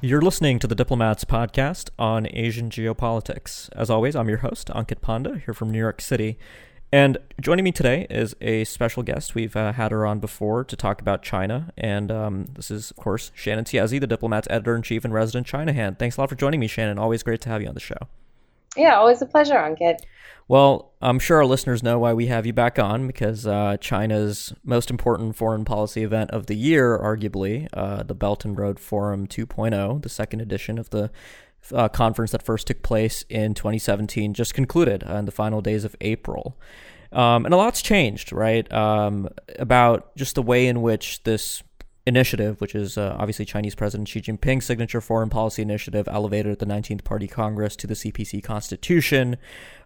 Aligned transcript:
You're 0.00 0.22
listening 0.22 0.60
to 0.60 0.68
the 0.68 0.76
Diplomats 0.76 1.24
podcast 1.24 1.90
on 1.98 2.28
Asian 2.30 2.70
geopolitics. 2.70 3.68
As 3.72 3.90
always, 3.90 4.14
I'm 4.14 4.28
your 4.28 4.38
host, 4.38 4.68
Ankit 4.68 5.00
Panda, 5.00 5.42
here 5.44 5.52
from 5.52 5.72
New 5.72 5.78
York 5.80 6.00
City. 6.00 6.38
And 6.92 7.18
joining 7.40 7.64
me 7.64 7.72
today 7.72 8.06
is 8.08 8.36
a 8.40 8.62
special 8.62 9.02
guest. 9.02 9.34
We've 9.34 9.56
uh, 9.56 9.72
had 9.72 9.90
her 9.90 10.06
on 10.06 10.20
before 10.20 10.62
to 10.62 10.76
talk 10.76 11.00
about 11.00 11.24
China. 11.24 11.72
And 11.76 12.12
um, 12.12 12.44
this 12.54 12.70
is, 12.70 12.92
of 12.92 12.96
course, 12.98 13.32
Shannon 13.34 13.64
Tiezzi, 13.64 13.98
the 13.98 14.06
Diplomats 14.06 14.46
editor 14.48 14.76
in 14.76 14.82
chief 14.82 15.04
and 15.04 15.12
resident 15.12 15.48
China 15.48 15.72
hand. 15.72 15.98
Thanks 15.98 16.16
a 16.16 16.20
lot 16.20 16.28
for 16.28 16.36
joining 16.36 16.60
me, 16.60 16.68
Shannon. 16.68 16.96
Always 16.96 17.24
great 17.24 17.40
to 17.40 17.48
have 17.48 17.60
you 17.60 17.66
on 17.66 17.74
the 17.74 17.80
show. 17.80 17.98
Yeah, 18.76 18.98
always 18.98 19.20
a 19.20 19.26
pleasure, 19.26 19.54
Ankit. 19.54 19.96
Well, 20.48 20.94
I'm 21.02 21.18
sure 21.18 21.36
our 21.36 21.44
listeners 21.44 21.82
know 21.82 21.98
why 21.98 22.14
we 22.14 22.28
have 22.28 22.46
you 22.46 22.54
back 22.54 22.78
on 22.78 23.06
because 23.06 23.46
uh, 23.46 23.76
China's 23.82 24.54
most 24.64 24.90
important 24.90 25.36
foreign 25.36 25.66
policy 25.66 26.02
event 26.02 26.30
of 26.30 26.46
the 26.46 26.56
year, 26.56 26.98
arguably, 26.98 27.68
uh, 27.74 28.02
the 28.02 28.14
Belt 28.14 28.46
and 28.46 28.58
Road 28.58 28.80
Forum 28.80 29.26
2.0, 29.26 30.02
the 30.02 30.08
second 30.08 30.40
edition 30.40 30.78
of 30.78 30.88
the 30.88 31.10
uh, 31.74 31.88
conference 31.90 32.30
that 32.30 32.42
first 32.42 32.66
took 32.66 32.82
place 32.82 33.26
in 33.28 33.52
2017, 33.52 34.32
just 34.32 34.54
concluded 34.54 35.02
in 35.02 35.26
the 35.26 35.32
final 35.32 35.60
days 35.60 35.84
of 35.84 35.94
April. 36.00 36.58
Um, 37.12 37.44
and 37.44 37.52
a 37.52 37.56
lot's 37.58 37.82
changed, 37.82 38.32
right? 38.32 38.70
Um, 38.72 39.28
about 39.58 40.16
just 40.16 40.34
the 40.34 40.42
way 40.42 40.66
in 40.66 40.80
which 40.80 41.22
this 41.24 41.62
initiative, 42.08 42.60
which 42.60 42.74
is 42.74 42.98
uh, 42.98 43.14
obviously 43.18 43.44
Chinese 43.44 43.74
President 43.74 44.08
Xi 44.08 44.20
Jinping's 44.20 44.64
signature 44.64 45.00
foreign 45.00 45.30
policy 45.30 45.62
initiative, 45.62 46.08
elevated 46.08 46.50
at 46.50 46.58
the 46.58 46.66
19th 46.66 47.04
Party 47.04 47.28
Congress 47.28 47.76
to 47.76 47.86
the 47.86 47.94
CPC 47.94 48.42
Constitution, 48.42 49.36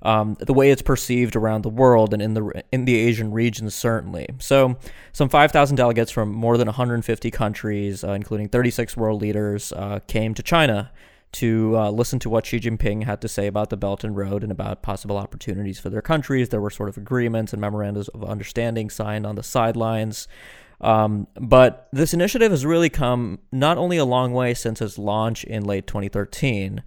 um, 0.03 0.37
the 0.41 0.55
way 0.55 0.71
it's 0.71 0.83
perceived 0.83 1.37
around 1.37 1.63
the 1.63 1.69
world 1.69 2.15
and 2.15 2.23
in 2.23 2.35
the 2.35 2.65
in 2.73 2.87
the 2.87 2.97
Asian 2.97 3.33
region 3.33 3.69
certainly. 3.69 4.27
So, 4.39 4.79
some 5.13 5.29
5,000 5.29 5.77
delegates 5.77 6.11
from 6.11 6.31
more 6.31 6.57
than 6.57 6.67
150 6.67 7.31
countries, 7.31 8.03
uh, 8.03 8.13
including 8.13 8.49
36 8.49 8.97
world 8.97 9.21
leaders, 9.21 9.73
uh, 9.73 10.01
came 10.07 10.33
to 10.35 10.43
China 10.43 10.91
to 11.33 11.77
uh, 11.77 11.91
listen 11.91 12.19
to 12.19 12.29
what 12.29 12.45
Xi 12.45 12.61
Jinping 12.61 13.05
had 13.05 13.21
to 13.23 13.29
say 13.29 13.47
about 13.47 13.71
the 13.71 13.77
Belt 13.77 14.05
and 14.05 14.15
Road 14.15 14.43
and 14.43 14.53
about 14.53 14.83
possible 14.83 15.17
opportunities 15.17 15.81
for 15.81 15.89
their 15.89 16.03
countries. 16.03 16.51
There 16.51 16.61
were 16.61 16.71
sort 16.71 16.91
of 16.91 16.99
agreements 16.99 17.53
and 17.53 17.61
memorandums 17.61 18.09
of 18.09 18.23
understanding 18.23 18.91
signed 18.91 19.27
on 19.27 19.35
the 19.35 19.43
sidelines. 19.43 20.29
Um, 20.83 21.29
but 21.41 21.89
this 21.93 22.13
initiative 22.13 22.51
has 22.51 22.67
really 22.67 22.91
come 22.91 23.39
not 23.53 23.79
only 23.79 23.97
a 23.99 24.05
long 24.05 24.33
way 24.33 24.53
since 24.53 24.81
its 24.81 24.99
launch 24.99 25.45
in 25.45 25.65
late 25.65 25.87
2013, 25.87 26.83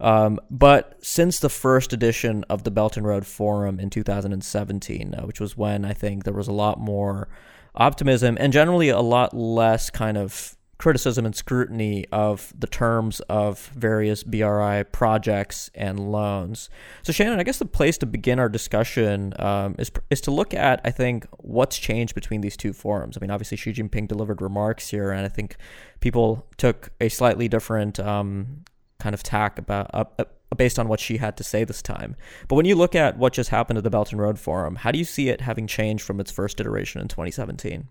um, 0.00 0.38
but 0.50 0.98
since 1.00 1.40
the 1.40 1.48
first 1.48 1.92
edition 1.92 2.44
of 2.48 2.62
the 2.62 2.70
Belt 2.70 2.96
and 2.96 3.06
Road 3.06 3.26
Forum 3.26 3.80
in 3.80 3.90
2017, 3.90 5.14
uh, 5.14 5.22
which 5.22 5.40
was 5.40 5.56
when 5.56 5.84
I 5.84 5.92
think 5.92 6.24
there 6.24 6.34
was 6.34 6.46
a 6.46 6.52
lot 6.52 6.78
more 6.78 7.28
optimism 7.74 8.36
and 8.38 8.52
generally 8.52 8.90
a 8.90 9.00
lot 9.00 9.34
less 9.34 9.88
kind 9.88 10.18
of 10.18 10.56
criticism 10.78 11.26
and 11.26 11.34
scrutiny 11.34 12.06
of 12.12 12.52
the 12.56 12.66
terms 12.66 13.20
of 13.28 13.66
various 13.74 14.22
BRI 14.22 14.84
projects 14.92 15.70
and 15.74 15.98
loans. 16.12 16.70
So, 17.02 17.12
Shannon, 17.12 17.40
I 17.40 17.42
guess 17.42 17.58
the 17.58 17.66
place 17.66 17.98
to 17.98 18.06
begin 18.06 18.38
our 18.38 18.48
discussion 18.48 19.34
um, 19.38 19.74
is 19.78 19.90
is 20.10 20.20
to 20.22 20.30
look 20.30 20.54
at, 20.54 20.80
I 20.84 20.90
think, 20.90 21.26
what's 21.38 21.78
changed 21.78 22.14
between 22.14 22.40
these 22.40 22.56
two 22.56 22.72
forums. 22.72 23.16
I 23.16 23.20
mean, 23.20 23.30
obviously, 23.30 23.56
Xi 23.56 23.72
Jinping 23.72 24.08
delivered 24.08 24.40
remarks 24.40 24.88
here, 24.88 25.10
and 25.10 25.26
I 25.26 25.28
think 25.28 25.56
people 26.00 26.46
took 26.56 26.90
a 27.00 27.08
slightly 27.08 27.48
different 27.48 27.98
um, 27.98 28.64
kind 29.00 29.14
of 29.14 29.22
tack 29.22 29.58
about. 29.58 29.90
Uh, 29.92 30.04
uh, 30.18 30.24
based 30.56 30.78
on 30.78 30.88
what 30.88 30.98
Xi 30.98 31.18
had 31.18 31.36
to 31.36 31.44
say 31.44 31.62
this 31.62 31.82
time. 31.82 32.16
But 32.48 32.56
when 32.56 32.64
you 32.64 32.74
look 32.74 32.94
at 32.94 33.18
what 33.18 33.34
just 33.34 33.50
happened 33.50 33.76
at 33.76 33.84
the 33.84 33.90
Belt 33.90 34.12
and 34.12 34.20
Road 34.20 34.38
Forum, 34.38 34.76
how 34.76 34.90
do 34.90 34.98
you 34.98 35.04
see 35.04 35.28
it 35.28 35.42
having 35.42 35.66
changed 35.66 36.04
from 36.04 36.20
its 36.20 36.30
first 36.30 36.58
iteration 36.58 37.02
in 37.02 37.08
2017? 37.08 37.88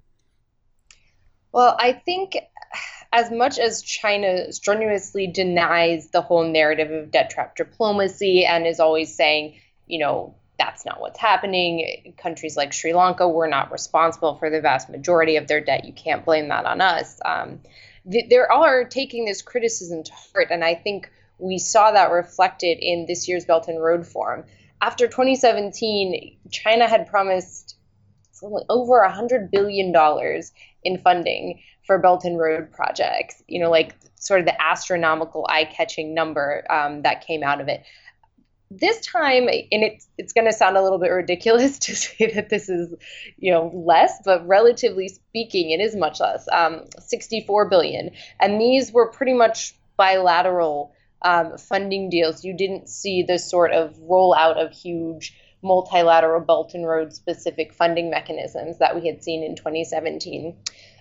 Well, 1.52 1.76
I 1.80 1.94
think 1.94 2.38
as 3.14 3.31
much 3.31 3.58
as 3.58 3.81
China 3.81 4.52
strenuously 4.52 5.28
denies 5.28 6.10
the 6.10 6.22
whole 6.22 6.44
narrative 6.44 6.92
of 6.92 7.11
debt 7.11 7.30
trap 7.30 7.55
diplomacy 7.55 8.45
and 8.45 8.67
is 8.67 8.80
always 8.80 9.16
saying, 9.16 9.55
you 9.86 9.99
know, 9.99 10.36
that's 10.60 10.86
not 10.86 10.99
what's 10.99 11.20
happening. 11.20 12.14
Countries 12.17 12.58
like 12.58 12.73
Sri 12.73 12.94
Lanka 12.94 13.27
were 13.27 13.48
not 13.48 13.72
responsible 13.72 14.36
for 14.36 14.49
the 14.49 14.61
vast 14.61 14.89
majority 14.89 15.38
of 15.38 15.48
their 15.48 15.61
debt. 15.61 15.86
You 15.86 15.94
can't 15.94 16.26
blame 16.26 16.49
that 16.49 16.66
on 16.66 16.82
us. 16.82 17.20
Um, 17.23 17.61
th- 18.11 18.30
there 18.30 18.52
are 18.52 18.83
taking 18.83 19.26
this 19.26 19.42
criticism 19.42 20.04
to 20.04 20.11
heart, 20.14 20.48
and 20.49 20.64
I 20.64 20.76
think 20.76 21.10
we 21.38 21.60
saw 21.60 21.92
that 21.92 22.11
reflected 22.11 22.80
in 22.80 23.05
this 23.05 23.27
year's 23.27 23.45
Belt 23.45 23.67
and 23.67 23.82
Road 23.82 24.05
Forum. 24.05 24.43
After 24.82 25.08
2017, 25.08 26.38
China 26.52 26.88
had 26.88 27.08
promised 27.08 27.77
over 28.43 29.02
a 29.02 29.11
$100 29.11 29.52
billion 29.52 29.93
in 30.83 30.98
funding 30.99 31.59
for 31.86 31.98
Belt 31.98 32.25
and 32.25 32.37
Road 32.37 32.71
projects, 32.71 33.42
you 33.48 33.59
know, 33.59 33.71
like 33.71 33.95
sort 34.15 34.42
of 34.42 34.45
the 34.45 34.61
astronomical 34.61 35.48
eye 35.49 35.65
catching 35.65 36.14
number 36.14 36.64
um, 36.70 37.02
that 37.03 37.25
came 37.25 37.43
out 37.43 37.61
of 37.61 37.67
it. 37.67 37.83
This 38.70 38.99
time, 39.05 39.43
and 39.48 39.83
it's 39.83 40.08
it's 40.17 40.33
going 40.33 40.45
to 40.45 40.52
sound 40.52 40.75
a 40.75 40.83
little 40.83 40.99
bit 40.99 41.09
ridiculous 41.09 41.80
to 41.87 41.95
say 41.95 42.33
that 42.33 42.49
this 42.49 42.67
is, 42.67 42.93
you 43.37 43.52
know, 43.52 43.71
less, 43.73 44.14
but 44.25 44.45
relatively 44.45 45.08
speaking, 45.08 45.71
it 45.71 45.80
is 45.80 45.95
much 45.95 46.19
less. 46.19 46.48
Um, 46.52 46.83
64 46.99 47.69
billion, 47.69 48.11
and 48.42 48.59
these 48.59 48.92
were 48.92 49.09
pretty 49.09 49.33
much 49.33 49.73
bilateral 49.95 50.93
um, 51.21 51.58
funding 51.58 52.09
deals. 52.09 52.43
You 52.43 52.55
didn't 52.55 52.89
see 52.89 53.23
the 53.23 53.39
sort 53.39 53.71
of 53.71 53.95
rollout 53.99 54.64
of 54.64 54.71
huge 54.71 55.33
multilateral 55.67 56.42
Belt 56.42 56.73
and 56.73 56.88
Road 56.88 57.14
specific 57.14 57.73
funding 57.73 58.10
mechanisms 58.10 58.80
that 58.80 58.95
we 58.95 59.08
had 59.08 59.23
seen 59.23 59.44
in 59.44 59.55
2017. 59.55 60.55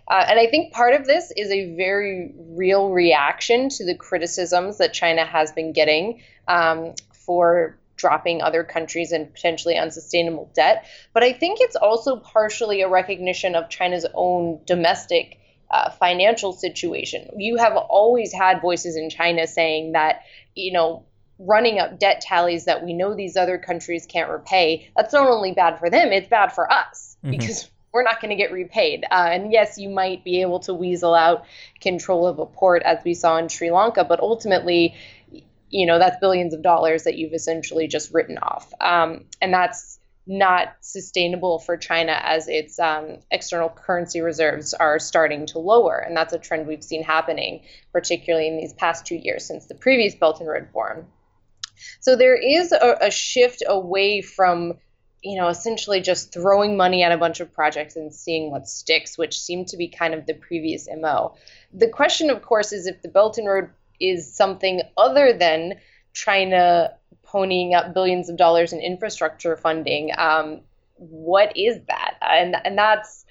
Uh, 0.09 0.25
and 0.29 0.39
I 0.39 0.47
think 0.47 0.73
part 0.73 0.95
of 0.95 1.07
this 1.07 1.33
is 1.37 1.51
a 1.51 1.75
very 1.75 2.33
real 2.51 2.91
reaction 2.91 3.69
to 3.71 3.85
the 3.85 3.95
criticisms 3.95 4.79
that 4.79 4.93
China 4.93 5.25
has 5.25 5.51
been 5.53 5.73
getting 5.73 6.23
um, 6.47 6.95
for 7.13 7.77
dropping 7.97 8.43
other 8.43 8.63
countries 8.63 9.11
in 9.11 9.27
potentially 9.27 9.77
unsustainable 9.77 10.51
debt. 10.55 10.87
But 11.13 11.23
I 11.25 11.33
think 11.33 11.59
it's 11.61 11.77
also 11.77 12.17
partially 12.17 12.83
a 12.83 12.89
recognition 12.89 13.55
of 13.55 13.71
China's 13.71 14.07
own 14.15 14.61
domestic 14.67 15.39
uh, 15.71 15.91
financial 15.91 16.53
situation. 16.53 17.29
You 17.37 17.57
have 17.57 17.77
always 17.77 18.33
had 18.33 18.61
voices 18.61 18.97
in 18.97 19.11
China 19.11 19.47
saying 19.47 19.93
that, 19.93 20.21
you 20.55 20.73
know, 20.73 21.06
running 21.39 21.79
up 21.79 21.99
debt 21.99 22.21
tallies 22.21 22.65
that 22.65 22.85
we 22.85 22.93
know 22.93 23.15
these 23.15 23.37
other 23.37 23.59
countries 23.59 24.07
can't 24.07 24.31
repay, 24.31 24.91
that's 24.97 25.13
not 25.13 25.29
only 25.29 25.53
bad 25.53 25.79
for 25.79 25.91
them, 25.91 26.13
it's 26.13 26.29
bad 26.29 26.53
for 26.53 26.71
us 26.71 27.17
mm-hmm. 27.23 27.31
because 27.31 27.71
we're 27.93 28.03
not 28.03 28.21
going 28.21 28.31
to 28.31 28.37
get 28.37 28.53
repaid. 28.53 29.05
Uh, 29.11 29.29
and 29.31 29.53
yes, 29.53 29.79
you 29.79 29.89
might 29.89 30.23
be 30.23 30.43
able 30.43 30.61
to 30.61 30.75
weasel 30.75 31.15
out 31.15 31.47
control 31.81 32.27
of 32.27 32.39
a 32.39 32.47
port 32.47 32.83
as 32.83 32.99
we 33.05 33.15
saw 33.15 33.39
in 33.39 33.49
Sri 33.49 33.71
Lanka, 33.71 34.05
but 34.05 34.21
ultimately, 34.21 34.95
you 35.71 35.87
know, 35.87 35.99
that's 35.99 36.17
billions 36.21 36.53
of 36.53 36.63
dollars 36.63 37.05
that 37.05 37.17
you've 37.17 37.33
essentially 37.33 37.89
just 37.89 38.13
written 38.13 38.39
off. 38.39 38.73
Um, 38.81 39.25
and 39.41 39.53
that's 39.53 39.99
not 40.27 40.75
sustainable 40.81 41.59
for 41.59 41.77
China 41.77 42.21
as 42.23 42.49
its 42.49 42.79
um, 42.79 43.19
external 43.31 43.69
currency 43.69 44.21
reserves 44.21 44.75
are 44.75 44.99
starting 44.99 45.47
to 45.47 45.59
lower. 45.59 45.97
And 45.97 46.17
that's 46.17 46.33
a 46.33 46.39
trend 46.39 46.67
we've 46.67 46.83
seen 46.83 47.03
happening, 47.03 47.63
particularly 47.93 48.49
in 48.49 48.57
these 48.57 48.73
past 48.73 49.07
two 49.07 49.17
years 49.17 49.47
since 49.47 49.67
the 49.67 49.75
previous 49.75 50.15
Belt 50.15 50.41
and 50.41 50.49
Road 50.49 50.69
Forum. 50.73 51.07
So 52.01 52.17
there 52.17 52.37
is 52.37 52.73
a, 52.73 52.97
a 53.01 53.11
shift 53.11 53.63
away 53.67 54.23
from 54.23 54.75
you 55.23 55.37
know, 55.37 55.49
essentially 55.49 56.01
just 56.01 56.33
throwing 56.33 56.77
money 56.77 57.03
at 57.03 57.11
a 57.11 57.19
bunch 57.19 57.41
of 57.41 57.53
projects 57.53 57.97
and 57.97 58.15
seeing 58.15 58.51
what 58.53 58.69
sticks, 58.69 59.19
which 59.19 59.41
seemed 59.41 59.67
to 59.67 59.77
be 59.77 59.89
kind 59.89 60.15
of 60.15 60.25
the 60.25 60.35
previous 60.35 60.87
MO. 61.01 61.35
The 61.75 61.89
question, 61.89 62.31
of 62.31 62.43
course, 62.43 62.73
is 62.73 62.87
if 62.87 63.03
the 63.03 63.09
Belt 63.09 63.37
and 63.37 63.49
Road 63.49 63.71
is 63.99 64.33
something 64.33 64.83
other 64.97 65.33
than 65.33 65.81
China 66.13 66.93
ponying 67.25 67.75
up 67.75 67.93
billions 67.93 68.29
of 68.29 68.37
dollars 68.37 68.73
in 68.73 68.81
infrastructure 68.81 69.57
funding. 69.57 70.13
Um, 70.17 70.61
what 70.95 71.57
is 71.57 71.81
that? 71.89 72.15
And 72.23 72.57
and 72.65 72.79
that's 72.79 73.27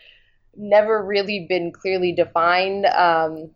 never 0.55 1.03
really 1.03 1.45
been 1.47 1.71
clearly 1.71 2.11
defined. 2.11 2.85
Um, 2.85 3.51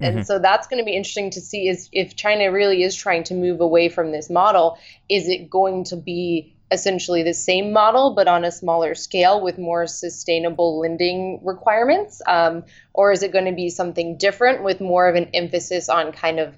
and 0.00 0.16
mm-hmm. 0.16 0.22
so 0.22 0.38
that's 0.38 0.66
going 0.66 0.80
to 0.80 0.84
be 0.84 0.96
interesting 0.96 1.30
to 1.30 1.40
see 1.40 1.68
is 1.68 1.88
if 1.92 2.16
China 2.16 2.50
really 2.50 2.82
is 2.82 2.94
trying 2.94 3.24
to 3.24 3.34
move 3.34 3.60
away 3.60 3.88
from 3.88 4.12
this 4.12 4.30
model, 4.30 4.78
is 5.08 5.28
it 5.28 5.50
going 5.50 5.84
to 5.84 5.96
be 5.96 6.54
essentially 6.72 7.22
the 7.22 7.34
same 7.34 7.72
model 7.72 8.14
but 8.14 8.26
on 8.26 8.44
a 8.44 8.50
smaller 8.50 8.94
scale 8.94 9.40
with 9.40 9.56
more 9.56 9.86
sustainable 9.86 10.80
lending 10.80 11.40
requirements? 11.44 12.20
Um, 12.26 12.64
or 12.92 13.12
is 13.12 13.22
it 13.22 13.32
going 13.32 13.44
to 13.44 13.52
be 13.52 13.70
something 13.70 14.16
different 14.16 14.64
with 14.64 14.80
more 14.80 15.08
of 15.08 15.14
an 15.14 15.30
emphasis 15.34 15.88
on 15.88 16.12
kind 16.12 16.40
of 16.40 16.56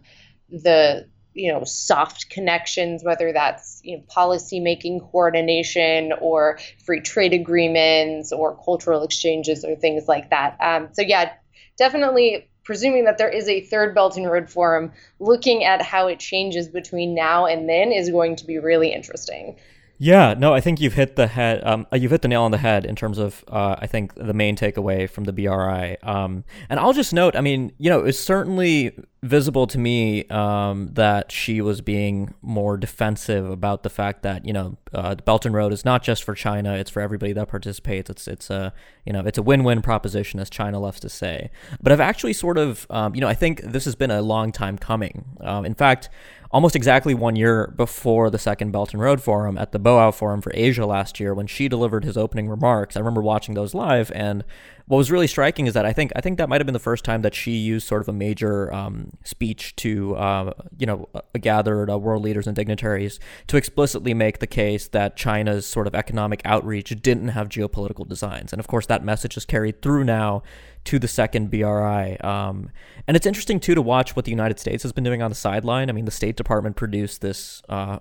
the 0.50 1.06
you 1.34 1.52
know 1.52 1.62
soft 1.62 2.30
connections 2.30 3.04
whether 3.04 3.32
that's 3.32 3.80
you 3.84 3.96
know 3.96 4.02
policy 4.08 4.60
making 4.60 4.98
coordination 4.98 6.12
or 6.20 6.58
free 6.84 7.00
trade 7.00 7.34
agreements 7.34 8.32
or 8.32 8.56
cultural 8.64 9.04
exchanges 9.04 9.62
or 9.64 9.76
things 9.76 10.08
like 10.08 10.30
that 10.30 10.56
um, 10.60 10.88
so 10.92 11.02
yeah 11.02 11.32
definitely 11.76 12.47
presuming 12.68 13.06
that 13.06 13.16
there 13.16 13.30
is 13.30 13.48
a 13.48 13.62
third 13.62 13.94
Belt 13.94 14.18
and 14.18 14.30
Road 14.30 14.50
Forum, 14.50 14.92
looking 15.20 15.64
at 15.64 15.80
how 15.80 16.06
it 16.06 16.20
changes 16.20 16.68
between 16.68 17.14
now 17.14 17.46
and 17.46 17.66
then 17.66 17.92
is 17.92 18.10
going 18.10 18.36
to 18.36 18.44
be 18.44 18.58
really 18.58 18.92
interesting. 18.92 19.56
Yeah, 19.96 20.34
no, 20.36 20.52
I 20.52 20.60
think 20.60 20.78
you've 20.78 20.92
hit 20.92 21.16
the 21.16 21.28
head. 21.28 21.66
Um, 21.66 21.86
uh, 21.90 21.96
you've 21.96 22.10
hit 22.10 22.20
the 22.20 22.28
nail 22.28 22.42
on 22.42 22.50
the 22.50 22.58
head 22.58 22.84
in 22.84 22.94
terms 22.94 23.16
of, 23.16 23.42
uh, 23.48 23.76
I 23.78 23.86
think, 23.86 24.14
the 24.16 24.34
main 24.34 24.54
takeaway 24.54 25.08
from 25.08 25.24
the 25.24 25.32
BRI. 25.32 25.96
Um, 26.02 26.44
and 26.68 26.78
I'll 26.78 26.92
just 26.92 27.14
note, 27.14 27.34
I 27.36 27.40
mean, 27.40 27.72
you 27.78 27.88
know, 27.88 28.00
it's 28.04 28.18
certainly 28.18 28.94
visible 29.22 29.66
to 29.66 29.78
me 29.78 30.24
um, 30.28 30.90
that 30.92 31.32
Xi 31.32 31.60
was 31.60 31.80
being 31.80 32.34
more 32.40 32.76
defensive 32.76 33.50
about 33.50 33.82
the 33.82 33.90
fact 33.90 34.22
that 34.22 34.44
you 34.44 34.52
know 34.52 34.76
uh, 34.92 35.14
the 35.14 35.22
Belt 35.22 35.44
and 35.44 35.54
Road 35.54 35.72
is 35.72 35.84
not 35.84 36.02
just 36.02 36.22
for 36.22 36.34
China; 36.34 36.74
it's 36.74 36.90
for 36.90 37.00
everybody 37.00 37.32
that 37.32 37.48
participates. 37.48 38.10
It's 38.10 38.28
it's 38.28 38.50
a 38.50 38.72
you 39.04 39.12
know 39.12 39.20
it's 39.20 39.38
a 39.38 39.42
win-win 39.42 39.82
proposition, 39.82 40.40
as 40.40 40.48
China 40.48 40.78
loves 40.78 41.00
to 41.00 41.08
say. 41.08 41.50
But 41.82 41.92
I've 41.92 42.00
actually 42.00 42.32
sort 42.32 42.58
of 42.58 42.86
um, 42.90 43.14
you 43.14 43.20
know 43.20 43.28
I 43.28 43.34
think 43.34 43.62
this 43.62 43.84
has 43.84 43.94
been 43.94 44.10
a 44.10 44.22
long 44.22 44.52
time 44.52 44.78
coming. 44.78 45.24
Um, 45.40 45.64
in 45.64 45.74
fact, 45.74 46.08
almost 46.50 46.76
exactly 46.76 47.14
one 47.14 47.36
year 47.36 47.72
before 47.76 48.30
the 48.30 48.38
second 48.38 48.70
Belt 48.70 48.92
and 48.92 49.02
Road 49.02 49.20
Forum 49.20 49.58
at 49.58 49.72
the 49.72 49.80
Boao 49.80 50.14
Forum 50.14 50.40
for 50.40 50.52
Asia 50.54 50.86
last 50.86 51.18
year, 51.18 51.34
when 51.34 51.46
Xi 51.46 51.68
delivered 51.68 52.04
his 52.04 52.16
opening 52.16 52.48
remarks. 52.48 52.96
I 52.96 53.00
remember 53.00 53.20
watching 53.20 53.54
those 53.54 53.74
live, 53.74 54.12
and 54.14 54.44
what 54.88 54.96
was 54.96 55.10
really 55.10 55.26
striking 55.26 55.66
is 55.66 55.74
that 55.74 55.84
I 55.84 55.92
think 55.92 56.12
I 56.16 56.22
think 56.22 56.38
that 56.38 56.48
might 56.48 56.62
have 56.62 56.66
been 56.66 56.72
the 56.72 56.78
first 56.78 57.04
time 57.04 57.20
that 57.22 57.34
Xi 57.34 57.50
used 57.52 57.86
sort 57.86 58.00
of 58.00 58.08
a 58.08 58.12
major 58.12 58.72
um, 58.72 59.12
speech 59.22 59.76
to 59.76 60.16
uh, 60.16 60.54
you 60.78 60.86
know 60.86 61.08
gathered 61.38 61.90
uh, 61.90 61.98
world 61.98 62.22
leaders 62.22 62.46
and 62.46 62.56
dignitaries 62.56 63.20
to 63.48 63.58
explicitly 63.58 64.14
make 64.14 64.38
the 64.38 64.46
case 64.46 64.88
that 64.88 65.14
China's 65.14 65.66
sort 65.66 65.86
of 65.86 65.94
economic 65.94 66.40
outreach 66.46 66.88
didn't 67.02 67.28
have 67.28 67.50
geopolitical 67.50 68.08
designs, 68.08 68.52
and 68.52 68.60
of 68.60 68.66
course 68.66 68.86
that 68.86 69.04
message 69.04 69.36
is 69.36 69.44
carried 69.44 69.82
through 69.82 70.04
now 70.04 70.42
to 70.84 70.98
the 70.98 71.08
second 71.08 71.50
BRI. 71.50 72.16
Um, 72.20 72.70
and 73.06 73.14
it's 73.14 73.26
interesting 73.26 73.60
too 73.60 73.74
to 73.74 73.82
watch 73.82 74.16
what 74.16 74.24
the 74.24 74.30
United 74.30 74.58
States 74.58 74.82
has 74.84 74.92
been 74.92 75.04
doing 75.04 75.20
on 75.20 75.30
the 75.30 75.34
sideline. 75.34 75.90
I 75.90 75.92
mean, 75.92 76.06
the 76.06 76.10
State 76.10 76.36
Department 76.36 76.76
produced 76.76 77.20
this 77.20 77.62
uh, 77.68 77.98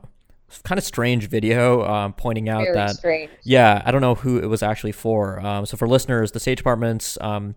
kind 0.63 0.77
of 0.77 0.83
strange 0.83 1.27
video 1.29 1.83
um, 1.85 2.13
pointing 2.13 2.49
out 2.49 2.63
Very 2.63 2.73
that 2.73 2.95
strange. 2.95 3.31
yeah, 3.43 3.81
I 3.85 3.91
don't 3.91 4.01
know 4.01 4.15
who 4.15 4.37
it 4.37 4.47
was 4.47 4.63
actually 4.63 4.93
for. 4.93 5.39
Um, 5.45 5.65
so 5.65 5.77
for 5.77 5.87
listeners, 5.87 6.31
the 6.31 6.39
State 6.39 6.57
Department's 6.57 7.17
um, 7.21 7.55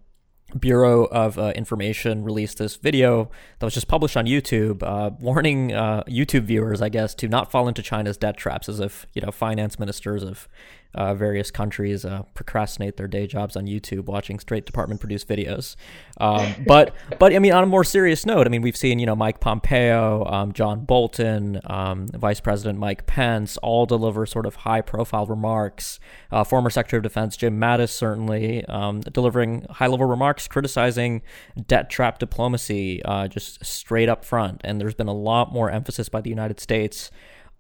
Bureau 0.59 1.05
of 1.05 1.39
uh, 1.39 1.53
Information 1.55 2.25
released 2.25 2.59
this 2.59 2.77
video 2.77 3.31
that 3.59 3.67
was 3.67 3.75
just 3.75 3.87
published 3.87 4.17
on 4.17 4.27
YouTube, 4.27 4.83
uh, 4.83 5.11
warning 5.21 5.73
uh, 5.73 6.03
YouTube 6.09 6.43
viewers, 6.43 6.83
I 6.83 6.89
guess, 6.89 7.15
to 7.17 7.29
not 7.29 7.51
fall 7.51 7.69
into 7.69 7.83
China's 7.83 8.17
debt 8.17 8.37
traps, 8.37 8.69
as 8.69 8.81
if 8.81 9.07
you 9.15 9.23
know 9.23 9.31
finance 9.31 9.79
ministers 9.79 10.25
of 10.25 10.49
uh, 10.95 11.15
various 11.15 11.51
countries 11.51 12.05
uh, 12.05 12.23
procrastinate 12.35 12.97
their 12.97 13.09
day 13.09 13.27
jobs 13.27 13.57
on 13.57 13.67
YouTube 13.67 14.07
watching 14.07 14.39
straight 14.39 14.67
Department 14.67 15.01
produced 15.01 15.29
videos. 15.29 15.77
Um, 16.19 16.55
but 16.67 16.95
but 17.19 17.35
I 17.35 17.39
mean, 17.39 17.53
on 17.53 17.63
a 17.63 17.67
more 17.67 17.85
serious 17.85 18.27
note, 18.27 18.47
I 18.47 18.51
mean, 18.51 18.63
we've 18.63 18.77
seen 18.77 18.99
you 18.99 19.07
know 19.07 19.17
Mike 19.17 19.41
Pompeo, 19.41 20.25
um, 20.27 20.53
John 20.53 20.85
Bolton, 20.85 21.61
um, 21.65 22.07
Vice 22.09 22.41
President 22.41 22.79
Mike 22.79 23.07
Pence, 23.07 23.57
all 23.59 23.87
deliver 23.87 24.27
sort 24.27 24.47
of 24.47 24.57
high 24.57 24.81
profile 24.81 25.27
remarks. 25.27 26.01
Uh, 26.31 26.45
former 26.45 26.71
Secretary 26.71 26.99
of 26.99 27.03
Defense 27.03 27.37
Jim 27.37 27.59
Mattis 27.61 27.91
certainly 27.91 28.65
um, 28.67 29.01
delivering 29.01 29.67
high 29.71 29.87
level 29.87 30.07
remarks 30.07 30.49
criticizing 30.49 31.23
debt 31.67 31.91
trap 31.91 32.19
diplomacy 32.19 33.03
uh, 33.05 33.29
just 33.29 33.65
straight 33.65 34.09
up 34.09 34.25
front. 34.25 34.61
And 34.65 34.81
there's 34.81 34.95
been 34.95 35.09
a 35.09 35.15
lot 35.15 35.53
more 35.53 35.71
emphasis 35.71 36.09
by 36.09 36.21
the 36.21 36.31
United 36.31 36.61
States 36.61 37.11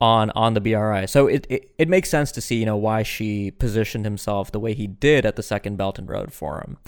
on 0.00 0.31
on 0.31 0.55
the 0.55 0.61
BRI. 0.61 1.06
So 1.06 1.26
it, 1.26 1.47
it, 1.50 1.73
it 1.79 1.88
makes 1.88 2.08
sense 2.08 2.32
to 2.32 2.41
see, 2.41 2.56
you 2.56 2.67
know, 2.67 2.76
why 2.76 3.02
Xi 3.02 3.50
positioned 3.50 4.05
himself 4.05 4.50
the 4.50 4.61
way 4.61 4.75
he 4.75 4.87
did 4.87 5.26
at 5.26 5.37
the 5.37 5.43
Second 5.43 5.76
Belt 5.76 5.99
and 5.99 6.08
Road 6.08 6.32
Forum. 6.32 6.79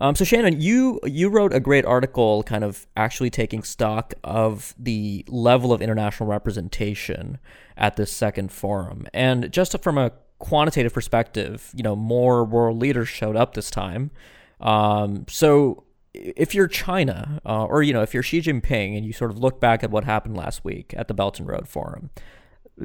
Um, 0.00 0.14
so 0.14 0.24
Shannon, 0.24 0.60
you 0.60 1.00
you 1.04 1.28
wrote 1.28 1.52
a 1.52 1.60
great 1.60 1.84
article, 1.84 2.42
kind 2.44 2.62
of 2.62 2.86
actually 2.96 3.30
taking 3.30 3.62
stock 3.62 4.14
of 4.22 4.74
the 4.78 5.24
level 5.28 5.72
of 5.72 5.82
international 5.82 6.28
representation 6.28 7.38
at 7.76 7.96
this 7.96 8.12
second 8.12 8.52
forum, 8.52 9.06
and 9.12 9.50
just 9.52 9.80
from 9.82 9.98
a 9.98 10.12
quantitative 10.38 10.92
perspective, 10.92 11.72
you 11.74 11.82
know, 11.82 11.96
more 11.96 12.44
world 12.44 12.78
leaders 12.78 13.08
showed 13.08 13.34
up 13.34 13.54
this 13.54 13.70
time. 13.70 14.12
Um, 14.60 15.26
so 15.28 15.84
if 16.14 16.54
you're 16.54 16.68
China, 16.68 17.40
uh, 17.44 17.64
or 17.64 17.82
you 17.82 17.92
know, 17.92 18.02
if 18.02 18.14
you're 18.14 18.22
Xi 18.22 18.40
Jinping, 18.40 18.96
and 18.96 19.04
you 19.04 19.12
sort 19.12 19.32
of 19.32 19.38
look 19.38 19.60
back 19.60 19.82
at 19.82 19.90
what 19.90 20.04
happened 20.04 20.36
last 20.36 20.64
week 20.64 20.94
at 20.96 21.08
the 21.08 21.14
Belt 21.14 21.40
and 21.40 21.48
Road 21.48 21.68
Forum, 21.68 22.10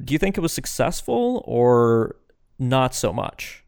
do 0.04 0.14
you 0.14 0.20
think 0.20 0.38
it 0.38 0.42
was 0.42 0.54
successful 0.54 1.44
or 1.46 2.16
not 2.60 2.96
so 2.96 3.14
much? 3.14 3.64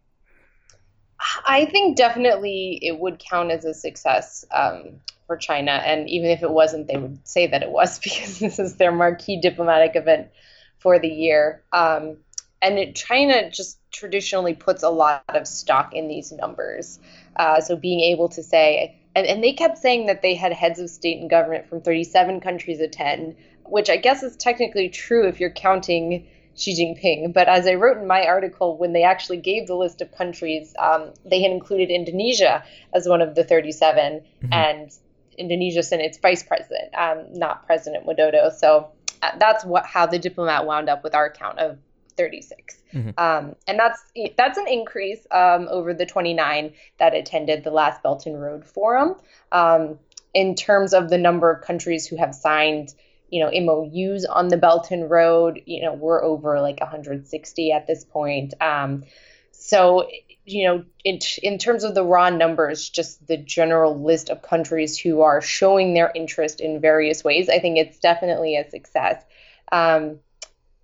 I 1.45 1.65
think 1.65 1.97
definitely 1.97 2.79
it 2.81 2.99
would 2.99 3.19
count 3.19 3.51
as 3.51 3.65
a 3.65 3.73
success 3.73 4.45
um, 4.51 4.99
for 5.27 5.37
China. 5.37 5.71
And 5.71 6.09
even 6.09 6.29
if 6.29 6.43
it 6.43 6.51
wasn't, 6.51 6.87
they 6.87 6.97
would 6.97 7.25
say 7.27 7.47
that 7.47 7.63
it 7.63 7.69
was 7.69 7.99
because 8.03 8.39
this 8.39 8.59
is 8.59 8.75
their 8.75 8.91
marquee 8.91 9.39
diplomatic 9.39 9.95
event 9.95 10.29
for 10.77 10.99
the 10.99 11.07
year. 11.07 11.63
Um, 11.71 12.17
and 12.61 12.79
it, 12.79 12.95
China 12.95 13.49
just 13.49 13.79
traditionally 13.91 14.53
puts 14.53 14.83
a 14.83 14.89
lot 14.89 15.23
of 15.29 15.47
stock 15.47 15.93
in 15.93 16.07
these 16.07 16.31
numbers. 16.31 16.99
Uh, 17.35 17.61
so 17.61 17.75
being 17.75 18.01
able 18.01 18.29
to 18.29 18.43
say, 18.43 18.99
and, 19.15 19.25
and 19.25 19.43
they 19.43 19.53
kept 19.53 19.77
saying 19.77 20.07
that 20.07 20.21
they 20.21 20.35
had 20.35 20.51
heads 20.51 20.79
of 20.79 20.89
state 20.89 21.19
and 21.19 21.29
government 21.29 21.67
from 21.69 21.81
37 21.81 22.41
countries 22.41 22.79
attend, 22.79 23.35
which 23.67 23.89
I 23.89 23.97
guess 23.97 24.23
is 24.23 24.35
technically 24.35 24.89
true 24.89 25.27
if 25.27 25.39
you're 25.39 25.51
counting 25.51 26.27
Xi 26.55 26.73
Jinping. 26.73 27.33
But 27.33 27.47
as 27.47 27.67
I 27.67 27.73
wrote 27.75 27.97
in 27.97 28.07
my 28.07 28.25
article, 28.25 28.77
when 28.77 28.93
they 28.93 29.03
actually 29.03 29.37
gave 29.37 29.67
the 29.67 29.75
list 29.75 30.01
of 30.01 30.11
countries, 30.11 30.73
um, 30.79 31.13
they 31.25 31.41
had 31.41 31.51
included 31.51 31.89
Indonesia 31.89 32.63
as 32.93 33.07
one 33.07 33.21
of 33.21 33.35
the 33.35 33.43
37, 33.43 34.21
mm-hmm. 34.21 34.53
and 34.53 34.91
Indonesia 35.37 35.83
sent 35.83 36.01
its 36.01 36.17
vice 36.17 36.43
president, 36.43 36.95
um, 36.95 37.25
not 37.33 37.65
President 37.65 38.05
Widodo. 38.05 38.53
So 38.53 38.89
uh, 39.21 39.31
that's 39.37 39.65
what 39.65 39.85
how 39.85 40.05
the 40.05 40.19
diplomat 40.19 40.65
wound 40.65 40.89
up 40.89 41.03
with 41.03 41.13
our 41.13 41.29
count 41.29 41.59
of 41.59 41.77
36. 42.17 42.77
Mm-hmm. 42.93 43.09
Um, 43.17 43.55
and 43.67 43.77
that's 43.77 44.01
that's 44.37 44.57
an 44.57 44.67
increase 44.67 45.27
um, 45.31 45.67
over 45.69 45.93
the 45.93 46.05
29 46.05 46.73
that 46.99 47.13
attended 47.13 47.63
the 47.63 47.71
last 47.71 48.01
Belt 48.01 48.25
and 48.25 48.41
Road 48.41 48.65
Forum. 48.65 49.15
Um, 49.51 49.99
in 50.33 50.53
terms 50.53 50.93
of 50.93 51.09
the 51.09 51.17
number 51.17 51.49
of 51.49 51.61
countries 51.61 52.05
who 52.05 52.17
have 52.17 52.35
signed 52.35 52.93
you 53.29 53.43
know 53.43 53.51
MOUs 53.51 54.25
on 54.25 54.47
the 54.47 54.57
Belt 54.57 54.91
and 54.91 55.09
Road. 55.09 55.61
You 55.65 55.83
know 55.83 55.93
we're 55.93 56.23
over 56.23 56.59
like 56.61 56.79
160 56.79 57.71
at 57.71 57.87
this 57.87 58.03
point. 58.03 58.53
Um, 58.61 59.03
so 59.51 60.09
you 60.45 60.67
know 60.67 60.85
in, 61.03 61.19
in 61.41 61.57
terms 61.57 61.83
of 61.83 61.95
the 61.95 62.03
raw 62.03 62.29
numbers, 62.29 62.89
just 62.89 63.25
the 63.27 63.37
general 63.37 64.01
list 64.01 64.29
of 64.29 64.41
countries 64.41 64.97
who 64.97 65.21
are 65.21 65.41
showing 65.41 65.93
their 65.93 66.11
interest 66.15 66.61
in 66.61 66.81
various 66.81 67.23
ways, 67.23 67.49
I 67.49 67.59
think 67.59 67.77
it's 67.77 67.99
definitely 67.99 68.57
a 68.57 68.69
success. 68.69 69.23
Um, 69.71 70.19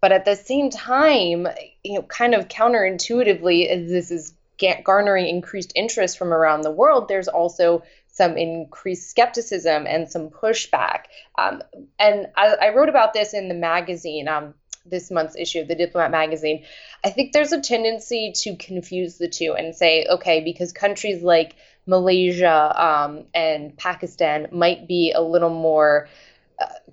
but 0.02 0.12
at 0.12 0.26
the 0.26 0.36
same 0.36 0.72
time, 0.72 1.48
you 1.84 1.94
know, 1.94 2.02
kind 2.02 2.34
of 2.34 2.48
counterintuitively, 2.48 3.68
as 3.68 3.90
this 3.90 4.10
is 4.10 4.34
garnering 4.84 5.28
increased 5.28 5.72
interest 5.76 6.18
from 6.18 6.34
around 6.34 6.62
the 6.62 6.72
world, 6.72 7.08
there's 7.08 7.28
also 7.28 7.84
some 8.12 8.38
increased 8.38 9.10
skepticism 9.10 9.88
and 9.88 10.10
some 10.10 10.30
pushback. 10.30 11.06
Um, 11.38 11.62
and 11.98 12.28
I, 12.36 12.56
I, 12.62 12.70
wrote 12.76 12.90
about 12.90 13.14
this 13.14 13.34
in 13.34 13.48
the 13.48 13.56
magazine, 13.56 14.28
um, 14.28 14.54
this 14.86 15.10
month's 15.10 15.36
issue 15.38 15.62
of 15.62 15.68
the 15.68 15.76
Diplomat 15.76 16.12
magazine. 16.12 16.66
I 17.04 17.10
think 17.10 17.32
there's 17.32 17.54
a 17.54 17.62
tendency 17.62 18.34
to 18.38 18.56
confuse 18.58 19.18
the 19.18 19.30
two 19.30 19.54
and 19.54 19.74
say, 19.74 20.06
okay, 20.10 20.42
because 20.42 20.74
countries 20.74 21.24
like 21.24 21.56
Malaysia 21.86 22.74
um, 22.84 23.26
and 23.34 23.76
Pakistan 23.78 24.48
might 24.52 24.88
be 24.88 25.14
a 25.14 25.22
little 25.22 25.50
more 25.50 26.10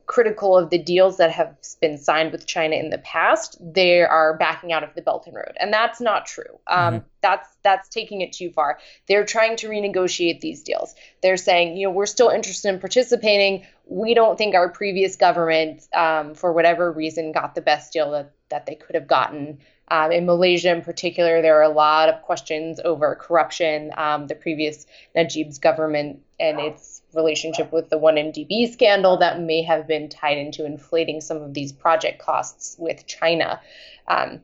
critical 0.07 0.57
of 0.57 0.71
the 0.71 0.79
deals 0.79 1.19
that 1.19 1.31
have 1.31 1.55
been 1.81 1.99
signed 1.99 2.33
with 2.33 2.47
China 2.47 2.77
in 2.77 2.91
the 2.91 2.99
past, 2.99 3.59
they 3.61 4.01
are 4.01 4.37
backing 4.39 4.73
out 4.73 4.83
of 4.83 4.95
the 4.95 5.03
Belt 5.03 5.27
and 5.27 5.37
Road, 5.37 5.57
and 5.61 5.73
that's 5.73 6.01
not 6.01 6.27
true. 6.27 6.59
Um, 6.67 6.95
mm-hmm. 6.95 7.07
That's 7.21 7.49
that's 7.63 7.89
taking 7.89 8.23
it 8.23 8.33
too 8.33 8.51
far. 8.51 8.79
They're 9.07 9.27
trying 9.27 9.57
to 9.57 9.69
renegotiate 9.69 10.41
these 10.41 10.63
deals. 10.63 10.95
They're 11.23 11.37
saying, 11.37 11.77
you 11.77 11.87
know, 11.87 11.93
we're 11.93 12.07
still 12.07 12.31
interested 12.31 12.69
in 12.69 12.81
participating. 12.81 13.67
We 13.87 14.15
don't 14.15 14.39
think 14.39 14.55
our 14.55 14.71
previous 14.71 15.17
government, 15.17 15.87
um, 15.95 16.35
for 16.35 16.53
whatever 16.53 16.91
reason, 16.91 17.33
got 17.33 17.55
the 17.55 17.61
best 17.61 17.93
deal 17.93 18.13
that 18.13 18.33
that 18.49 18.67
they 18.67 18.75
could 18.75 18.95
have 18.95 19.07
gotten. 19.07 19.59
Um, 19.91 20.13
in 20.13 20.27
Malaysia, 20.27 20.71
in 20.71 20.83
particular, 20.83 21.41
there 21.41 21.59
are 21.59 21.63
a 21.63 21.69
lot 21.69 22.09
of 22.09 22.23
questions 22.23 22.79
over 22.85 23.15
corruption. 23.15 23.91
Um, 23.97 24.27
the 24.27 24.35
previous 24.35 24.87
Najib's 25.17 25.59
government 25.59 26.21
and 26.39 26.61
its 26.61 26.98
relationship 27.15 27.73
with 27.73 27.89
the 27.89 27.99
1MDB 27.99 28.73
scandal 28.73 29.19
that 29.19 29.41
may 29.41 29.63
have 29.63 29.87
been 29.87 30.09
tied 30.09 30.39
into 30.39 30.65
inflating 30.65 31.21
some 31.21 31.39
of 31.39 31.55
these 31.55 31.73
project 31.73 32.21
costs 32.21 32.77
with 32.79 33.07
China. 33.07 33.61
Um, 34.07 34.41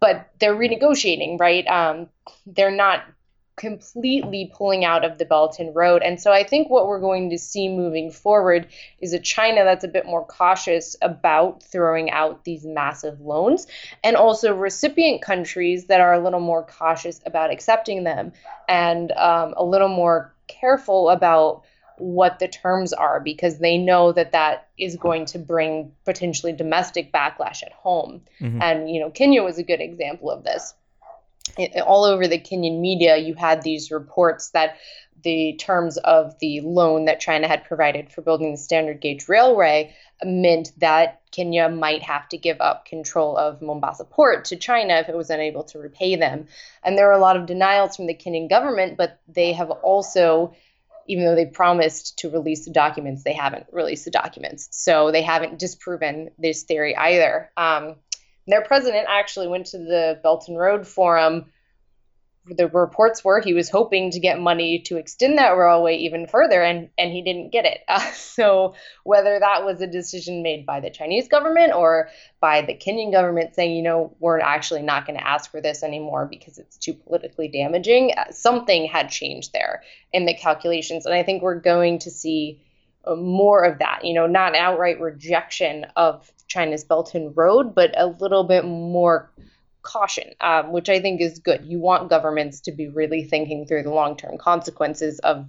but 0.00 0.30
they're 0.38 0.54
renegotiating, 0.54 1.38
right? 1.38 1.66
Um, 1.66 2.08
they're 2.46 2.70
not 2.70 3.04
completely 3.56 4.50
pulling 4.52 4.84
out 4.84 5.04
of 5.04 5.18
the 5.18 5.24
Belt 5.24 5.58
and 5.60 5.74
Road. 5.74 6.02
And 6.02 6.20
so 6.20 6.32
I 6.32 6.42
think 6.42 6.68
what 6.68 6.88
we're 6.88 7.00
going 7.00 7.30
to 7.30 7.38
see 7.38 7.68
moving 7.68 8.10
forward 8.10 8.66
is 9.00 9.12
a 9.12 9.20
China 9.20 9.62
that's 9.62 9.84
a 9.84 9.88
bit 9.88 10.06
more 10.06 10.24
cautious 10.24 10.96
about 11.00 11.62
throwing 11.62 12.10
out 12.10 12.44
these 12.44 12.64
massive 12.64 13.20
loans, 13.20 13.66
and 14.02 14.16
also 14.16 14.54
recipient 14.54 15.22
countries 15.22 15.86
that 15.86 16.00
are 16.00 16.14
a 16.14 16.22
little 16.22 16.40
more 16.40 16.64
cautious 16.64 17.20
about 17.24 17.52
accepting 17.52 18.02
them 18.02 18.32
and 18.68 19.12
um, 19.12 19.54
a 19.56 19.64
little 19.64 19.88
more 19.88 20.33
careful 20.46 21.10
about 21.10 21.64
what 21.98 22.38
the 22.38 22.48
terms 22.48 22.92
are 22.92 23.20
because 23.20 23.58
they 23.58 23.78
know 23.78 24.12
that 24.12 24.32
that 24.32 24.68
is 24.76 24.96
going 24.96 25.26
to 25.26 25.38
bring 25.38 25.92
potentially 26.04 26.52
domestic 26.52 27.12
backlash 27.12 27.62
at 27.62 27.72
home. 27.72 28.22
Mm-hmm. 28.40 28.60
And 28.60 28.90
you 28.90 29.00
know, 29.00 29.10
Kenya 29.10 29.42
was 29.42 29.58
a 29.58 29.62
good 29.62 29.80
example 29.80 30.30
of 30.30 30.44
this. 30.44 30.74
All 31.86 32.04
over 32.04 32.26
the 32.26 32.38
Kenyan 32.38 32.80
media, 32.80 33.16
you 33.16 33.34
had 33.34 33.62
these 33.62 33.90
reports 33.90 34.50
that 34.50 34.76
the 35.22 35.56
terms 35.58 35.96
of 35.96 36.38
the 36.38 36.60
loan 36.60 37.06
that 37.06 37.18
China 37.18 37.48
had 37.48 37.64
provided 37.64 38.12
for 38.12 38.22
building 38.22 38.52
the 38.52 38.58
standard 38.58 39.00
gauge 39.00 39.28
railway 39.28 39.94
meant 40.22 40.72
that 40.78 41.22
Kenya 41.32 41.68
might 41.68 42.02
have 42.02 42.28
to 42.28 42.38
give 42.38 42.60
up 42.60 42.84
control 42.84 43.36
of 43.36 43.60
Mombasa 43.60 44.04
port 44.04 44.44
to 44.46 44.56
China 44.56 44.94
if 44.94 45.08
it 45.08 45.16
was 45.16 45.30
unable 45.30 45.64
to 45.64 45.78
repay 45.78 46.16
them. 46.16 46.46
And 46.82 46.96
there 46.96 47.06
were 47.06 47.12
a 47.12 47.18
lot 47.18 47.36
of 47.36 47.46
denials 47.46 47.96
from 47.96 48.06
the 48.06 48.14
Kenyan 48.14 48.48
government, 48.48 48.96
but 48.96 49.20
they 49.26 49.52
have 49.54 49.70
also, 49.70 50.54
even 51.06 51.24
though 51.24 51.34
they 51.34 51.46
promised 51.46 52.18
to 52.18 52.30
release 52.30 52.66
the 52.66 52.70
documents, 52.72 53.24
they 53.24 53.32
haven't 53.32 53.66
released 53.72 54.04
the 54.04 54.10
documents. 54.10 54.68
So 54.72 55.10
they 55.10 55.22
haven't 55.22 55.58
disproven 55.58 56.30
this 56.38 56.62
theory 56.64 56.94
either. 56.96 57.50
Um, 57.56 57.96
their 58.46 58.62
president 58.62 59.06
actually 59.08 59.48
went 59.48 59.66
to 59.66 59.78
the 59.78 60.20
Belt 60.22 60.44
and 60.48 60.58
Road 60.58 60.86
Forum 60.86 61.46
the 62.46 62.68
reports 62.68 63.24
were 63.24 63.40
he 63.40 63.54
was 63.54 63.70
hoping 63.70 64.10
to 64.10 64.20
get 64.20 64.38
money 64.38 64.80
to 64.80 64.98
extend 64.98 65.38
that 65.38 65.50
railway 65.50 65.96
even 65.96 66.26
further, 66.26 66.62
and 66.62 66.90
and 66.98 67.10
he 67.10 67.22
didn't 67.22 67.50
get 67.50 67.64
it. 67.64 67.80
Uh, 67.88 68.00
so 68.12 68.74
whether 69.02 69.38
that 69.38 69.64
was 69.64 69.80
a 69.80 69.86
decision 69.86 70.42
made 70.42 70.66
by 70.66 70.80
the 70.80 70.90
Chinese 70.90 71.28
government 71.28 71.72
or 71.72 72.08
by 72.40 72.62
the 72.62 72.74
Kenyan 72.74 73.12
government 73.12 73.54
saying, 73.54 73.74
you 73.74 73.82
know, 73.82 74.14
we're 74.20 74.40
actually 74.40 74.82
not 74.82 75.06
going 75.06 75.18
to 75.18 75.26
ask 75.26 75.50
for 75.50 75.60
this 75.60 75.82
anymore 75.82 76.26
because 76.26 76.58
it's 76.58 76.76
too 76.76 76.94
politically 76.94 77.48
damaging, 77.48 78.12
something 78.30 78.86
had 78.86 79.08
changed 79.08 79.52
there 79.52 79.82
in 80.12 80.26
the 80.26 80.34
calculations, 80.34 81.06
and 81.06 81.14
I 81.14 81.22
think 81.22 81.42
we're 81.42 81.60
going 81.60 82.00
to 82.00 82.10
see 82.10 82.60
more 83.16 83.64
of 83.64 83.78
that. 83.78 84.04
You 84.04 84.14
know, 84.14 84.26
not 84.26 84.54
outright 84.54 85.00
rejection 85.00 85.86
of 85.96 86.30
China's 86.48 86.84
Belt 86.84 87.14
and 87.14 87.36
Road, 87.36 87.74
but 87.74 87.98
a 87.98 88.06
little 88.06 88.44
bit 88.44 88.64
more 88.64 89.32
caution, 89.82 90.30
um, 90.40 90.72
which 90.72 90.88
I 90.88 91.00
think 91.00 91.20
is 91.20 91.38
good. 91.38 91.64
You 91.64 91.78
want 91.78 92.10
governments 92.10 92.60
to 92.62 92.72
be 92.72 92.88
really 92.88 93.24
thinking 93.24 93.66
through 93.66 93.84
the 93.84 93.92
long 93.92 94.16
term 94.16 94.38
consequences 94.38 95.18
of 95.20 95.46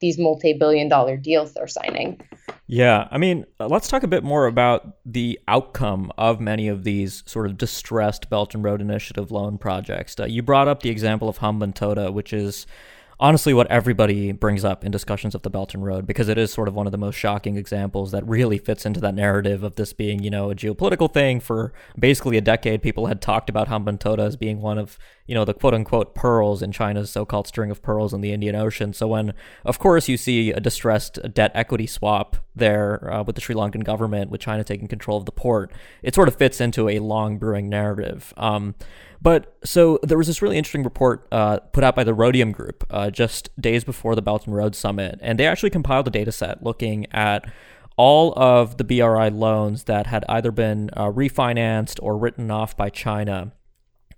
these 0.00 0.18
multi 0.18 0.52
billion 0.52 0.88
dollar 0.88 1.16
deals 1.16 1.54
they're 1.54 1.66
signing. 1.66 2.20
Yeah. 2.66 3.08
I 3.10 3.18
mean, 3.18 3.46
uh, 3.58 3.66
let's 3.66 3.88
talk 3.88 4.02
a 4.02 4.08
bit 4.08 4.22
more 4.22 4.46
about 4.46 4.96
the 5.04 5.40
outcome 5.48 6.12
of 6.16 6.40
many 6.40 6.68
of 6.68 6.84
these 6.84 7.24
sort 7.26 7.46
of 7.46 7.56
distressed 7.56 8.30
Belt 8.30 8.54
and 8.54 8.62
Road 8.62 8.80
Initiative 8.80 9.30
loan 9.30 9.58
projects. 9.58 10.18
Uh, 10.18 10.26
you 10.26 10.42
brought 10.42 10.68
up 10.68 10.82
the 10.82 10.90
example 10.90 11.28
of 11.28 11.38
Hambantota, 11.38 12.12
which 12.12 12.32
is 12.32 12.66
honestly 13.20 13.52
what 13.52 13.66
everybody 13.66 14.30
brings 14.30 14.64
up 14.64 14.84
in 14.84 14.92
discussions 14.92 15.34
of 15.34 15.42
the 15.42 15.50
Belt 15.50 15.74
and 15.74 15.84
Road 15.84 16.06
because 16.06 16.28
it 16.28 16.38
is 16.38 16.52
sort 16.52 16.68
of 16.68 16.74
one 16.74 16.86
of 16.86 16.92
the 16.92 16.98
most 16.98 17.16
shocking 17.16 17.56
examples 17.56 18.12
that 18.12 18.26
really 18.26 18.58
fits 18.58 18.86
into 18.86 19.00
that 19.00 19.14
narrative 19.14 19.62
of 19.64 19.74
this 19.74 19.92
being, 19.92 20.22
you 20.22 20.30
know, 20.30 20.50
a 20.50 20.54
geopolitical 20.54 21.12
thing. 21.12 21.40
For 21.40 21.72
basically 21.98 22.36
a 22.36 22.40
decade, 22.40 22.82
people 22.82 23.06
had 23.06 23.20
talked 23.20 23.50
about 23.50 23.68
Hambantota 23.68 24.20
as 24.20 24.36
being 24.36 24.60
one 24.60 24.78
of, 24.78 24.98
you 25.26 25.34
know, 25.34 25.44
the 25.44 25.54
quote 25.54 25.74
unquote 25.74 26.14
pearls 26.14 26.62
in 26.62 26.70
China's 26.70 27.10
so 27.10 27.24
called 27.24 27.48
string 27.48 27.70
of 27.70 27.82
pearls 27.82 28.14
in 28.14 28.20
the 28.20 28.32
Indian 28.32 28.54
Ocean. 28.54 28.92
So 28.92 29.08
when, 29.08 29.34
of 29.64 29.78
course, 29.78 30.08
you 30.08 30.16
see 30.16 30.52
a 30.52 30.60
distressed 30.60 31.18
debt 31.34 31.50
equity 31.54 31.86
swap 31.86 32.36
there 32.54 33.12
uh, 33.12 33.22
with 33.24 33.34
the 33.34 33.40
Sri 33.40 33.54
Lankan 33.54 33.84
government, 33.84 34.30
with 34.30 34.40
China 34.40 34.62
taking 34.62 34.86
control 34.88 35.18
of 35.18 35.24
the 35.24 35.32
port, 35.32 35.72
it 36.02 36.14
sort 36.14 36.28
of 36.28 36.36
fits 36.36 36.60
into 36.60 36.88
a 36.88 37.00
long 37.00 37.38
brewing 37.38 37.68
narrative. 37.68 38.32
Um, 38.36 38.74
but 39.20 39.56
so 39.64 39.98
there 40.02 40.18
was 40.18 40.26
this 40.26 40.42
really 40.42 40.56
interesting 40.56 40.84
report 40.84 41.26
uh, 41.32 41.58
put 41.58 41.82
out 41.82 41.96
by 41.96 42.04
the 42.04 42.14
Rhodium 42.14 42.52
Group 42.52 42.84
uh, 42.90 43.10
just 43.10 43.50
days 43.60 43.84
before 43.84 44.14
the 44.14 44.22
Belt 44.22 44.46
and 44.46 44.54
Road 44.54 44.76
Summit, 44.76 45.18
and 45.22 45.38
they 45.38 45.46
actually 45.46 45.70
compiled 45.70 46.06
a 46.06 46.10
data 46.10 46.32
set 46.32 46.62
looking 46.62 47.06
at 47.12 47.50
all 47.96 48.32
of 48.38 48.76
the 48.76 48.84
BRI 48.84 49.28
loans 49.28 49.84
that 49.84 50.06
had 50.06 50.24
either 50.28 50.52
been 50.52 50.88
uh, 50.92 51.06
refinanced 51.06 51.98
or 52.00 52.16
written 52.16 52.50
off 52.50 52.76
by 52.76 52.88
China. 52.88 53.52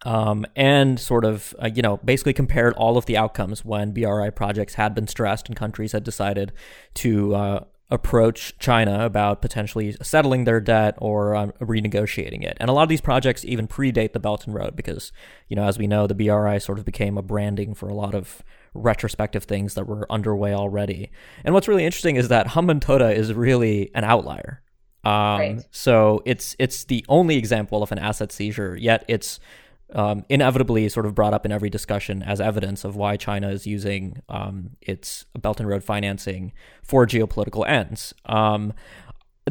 Um, 0.03 0.47
and 0.57 0.99
sort 0.99 1.27
of, 1.27 1.55
uh, 1.63 1.69
you 1.75 1.83
know, 1.83 1.99
basically 1.99 2.33
compared 2.33 2.73
all 2.75 2.97
of 2.97 3.05
the 3.05 3.19
outcomes 3.19 3.67
when 3.67 3.93
BRI 3.93 4.31
projects 4.31 4.75
had 4.75 4.95
been 4.95 5.07
stressed 5.07 5.49
and 5.49 5.57
countries 5.57 5.93
had 5.93 6.05
decided 6.05 6.53
to 6.95 7.35
uh, 7.35 7.65
approach 7.91 8.57
China 8.59 9.05
about 9.05 9.43
potentially 9.43 9.97
settling 10.01 10.45
their 10.45 10.61
debt 10.61 10.95
or 10.99 11.35
um, 11.35 11.53
renegotiating 11.61 12.45
it. 12.45 12.57
And 12.61 12.71
a 12.71 12.73
lot 12.73 12.85
of 12.85 12.89
these 12.89 13.01
projects 13.01 13.45
even 13.45 13.67
predate 13.67 14.13
the 14.13 14.21
Belt 14.21 14.47
and 14.47 14.55
Road 14.55 14.77
because, 14.77 15.11
you 15.49 15.57
know, 15.57 15.65
as 15.65 15.79
we 15.79 15.87
know, 15.87 16.07
the 16.07 16.15
BRI 16.15 16.59
sort 16.59 16.79
of 16.79 16.85
became 16.85 17.19
a 17.19 17.23
branding 17.23 17.75
for 17.75 17.89
a 17.89 17.95
lot 17.95 18.15
of 18.15 18.43
retrospective 18.75 19.45
things 19.45 19.75
that 19.75 19.87
were 19.87 20.11
underway 20.11 20.55
already. 20.55 21.11
And 21.45 21.53
what's 21.53 21.67
really 21.67 21.85
interesting 21.85 22.17
is 22.17 22.29
that 22.29 22.49
Hambantota 22.49 23.15
is 23.15 23.35
really 23.35 23.91
an 23.95 24.05
outlier. 24.05 24.63
Um, 25.03 25.13
right. 25.13 25.65
So 25.71 26.23
it's 26.27 26.55
it's 26.59 26.85
the 26.85 27.05
only 27.09 27.37
example 27.37 27.83
of 27.83 27.91
an 27.91 27.99
asset 27.99 28.31
seizure, 28.33 28.77
yet 28.77 29.05
it's 29.09 29.41
um, 29.93 30.25
inevitably 30.29 30.89
sort 30.89 31.07
of 31.07 31.15
brought 31.15 31.35
up 31.35 31.45
in 31.45 31.53
every 31.53 31.71
discussion 31.71 32.23
as 32.23 32.41
evidence 32.41 32.85
of 32.85 32.97
why 32.97 33.17
China 33.17 33.49
is 33.51 33.67
using 33.67 34.23
um, 34.29 34.71
its 34.81 35.27
Belt 35.39 35.61
and 35.61 35.69
Road 35.69 35.85
financing 35.85 36.53
for 36.83 37.07
geopolitical 37.07 37.69
ends. 37.69 38.15
Um, 38.27 38.73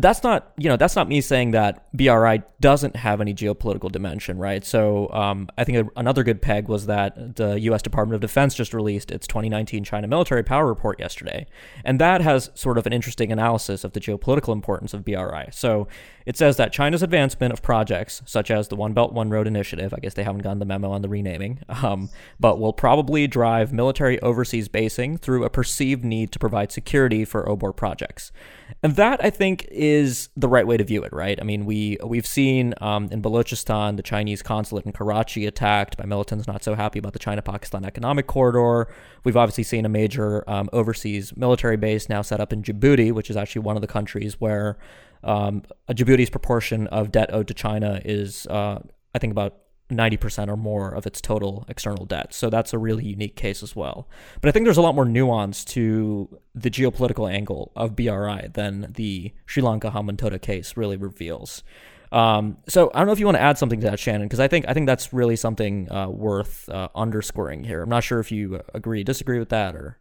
that's 0.02 0.24
not 0.24 0.52
you 0.58 0.70
know 0.70 0.78
that's 0.78 0.96
not 0.96 1.08
me 1.08 1.22
saying 1.22 1.52
that 1.52 1.86
BRI 1.96 2.42
doesn't 2.60 2.96
have 2.96 3.22
any 3.22 3.34
geopolitical 3.34 3.92
dimension, 3.92 4.38
right? 4.38 4.64
So 4.66 5.10
um, 5.12 5.50
I 5.58 5.64
think 5.64 5.90
another 5.96 6.24
good 6.24 6.42
peg 6.42 6.68
was 6.68 6.86
that 6.88 7.36
the 7.36 7.60
U.S. 7.62 7.82
Department 7.82 8.16
of 8.16 8.22
Defense 8.22 8.56
just 8.56 8.74
released 8.74 9.12
its 9.12 9.28
2019 9.28 9.84
China 9.84 10.08
military 10.08 10.44
power 10.44 10.68
report 10.68 11.00
yesterday, 11.00 11.48
and 11.84 12.00
that 12.00 12.22
has 12.22 12.50
sort 12.56 12.78
of 12.78 12.86
an 12.86 12.94
interesting 12.94 13.32
analysis 13.32 13.84
of 13.84 13.94
the 13.94 14.00
geopolitical 14.00 14.54
importance 14.54 14.94
of 14.94 15.04
BRI. 15.06 15.48
So 15.52 15.88
it 16.26 16.38
says 16.38 16.58
that 16.58 16.72
China's 16.72 17.04
advancement 17.04 17.54
of 17.54 17.62
projects 17.62 18.22
such 18.26 18.52
as 18.52 18.68
the 18.68 18.76
One 18.76 18.94
Belt 18.94 19.14
One 19.14 19.30
Road 19.30 19.48
initiative, 19.48 19.94
I 19.94 20.00
guess 20.00 20.14
they 20.14 20.24
haven't 20.24 20.42
gotten 20.42 20.60
the 20.60 20.66
memo 20.66 20.92
on 20.92 21.02
the 21.02 21.10
renaming, 21.10 21.60
um, 21.70 22.10
but 22.40 22.60
will 22.60 22.74
probably 22.74 23.28
drive 23.28 23.74
military 23.74 24.22
overseas 24.22 24.68
basing 24.68 25.18
through 25.18 25.44
a 25.44 25.50
perceived 25.50 26.06
need 26.06 26.32
to 26.32 26.40
provide 26.40 26.72
security 26.72 27.26
for 27.26 27.46
OBOR 27.50 27.76
projects. 27.76 28.32
And 28.82 28.96
that 28.96 29.24
I 29.24 29.30
think 29.30 29.68
is 29.72 30.30
the 30.38 30.48
right 30.48 30.66
way 30.66 30.78
to 30.78 30.84
view 30.84 31.04
it, 31.04 31.12
right? 31.12 31.40
I 31.40 31.44
mean, 31.44 31.66
we 31.66 31.98
we've 32.04 32.28
seen 32.28 32.74
um, 32.82 33.10
in 33.12 33.22
Balochistan 33.22 33.98
the 33.98 34.04
Chinese 34.04 34.42
consulate 34.42 34.86
in 34.86 34.92
Karachi 34.94 35.46
attacked 35.46 35.98
by 35.98 36.06
militants 36.06 36.48
not 36.48 36.64
so 36.64 36.76
happy 36.76 37.00
about 37.00 37.14
the 37.14 37.20
China-Pakistan 37.20 37.84
economic 37.86 38.28
corridor. 38.28 38.92
We've 39.24 39.38
obviously 39.38 39.64
seen 39.64 39.86
a 39.86 39.90
major 39.90 40.50
um, 40.50 40.70
overseas 40.72 41.36
military 41.36 41.78
base 41.78 42.10
now 42.10 42.22
set 42.22 42.40
up 42.40 42.54
in 42.54 42.64
Djibouti, 42.64 43.12
which 43.12 43.30
is 43.30 43.38
actually 43.38 43.64
one 43.64 43.76
of 43.76 43.82
the 43.82 43.88
countries 43.88 44.40
where 44.40 44.78
um, 45.24 45.64
Djibouti's 45.90 46.30
proportion 46.30 46.88
of 46.88 47.12
debt 47.12 47.34
owed 47.34 47.48
to 47.48 47.54
China 47.54 48.02
is, 48.06 48.48
uh, 48.48 48.80
I 49.14 49.20
think, 49.20 49.32
about 49.32 49.58
90% 49.90 50.50
or 50.50 50.58
more 50.58 50.94
of 50.94 51.06
its 51.06 51.20
total 51.20 51.66
external 51.68 52.06
debt. 52.06 52.34
So 52.34 52.50
that's 52.50 52.74
a 52.74 52.78
really 52.78 53.06
unique 53.06 53.36
case 53.36 53.64
as 53.64 53.76
well. 53.76 54.08
But 54.42 54.50
I 54.50 54.52
think 54.52 54.66
there's 54.66 54.78
a 54.78 54.82
lot 54.82 54.96
more 54.96 55.06
nuance 55.06 55.66
to 55.66 56.40
the 56.54 56.70
geopolitical 56.70 57.32
angle 57.32 57.72
of 57.76 57.96
BRI 57.96 58.50
than 58.54 58.92
the 58.96 59.34
Sri 59.46 59.64
Lanka 59.64 59.92
Hambantota 59.92 60.42
case 60.42 60.78
really 60.78 60.98
reveals. 60.98 61.64
Um, 62.12 62.58
so 62.68 62.92
I 62.94 63.00
don't 63.00 63.08
know 63.08 63.14
if 63.14 63.20
you 63.20 63.26
want 63.26 63.38
to 63.38 63.42
add 63.42 63.58
something 63.58 63.80
to 63.82 63.88
that, 63.88 64.00
Shannon, 64.00 64.28
because 64.28 64.40
I 64.40 64.48
think 64.48 64.66
I 64.68 64.74
think 64.74 64.88
that's 64.88 65.14
really 65.14 65.36
something 65.36 65.92
uh, 65.92 66.10
worth 66.10 66.68
uh, 66.70 66.90
underscoring 66.96 67.64
here. 67.64 67.84
I'm 67.84 67.90
not 67.90 68.04
sure 68.04 68.20
if 68.20 68.32
you 68.32 68.62
agree, 68.74 69.04
disagree 69.04 69.40
with 69.40 69.50
that, 69.50 69.76
or. 69.76 69.98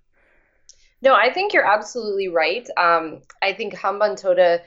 No, 1.00 1.14
I 1.14 1.32
think 1.32 1.52
you're 1.52 1.66
absolutely 1.66 2.26
right. 2.26 2.66
Um, 2.76 3.20
I 3.40 3.52
think 3.52 3.74
Hambantota 3.74 4.60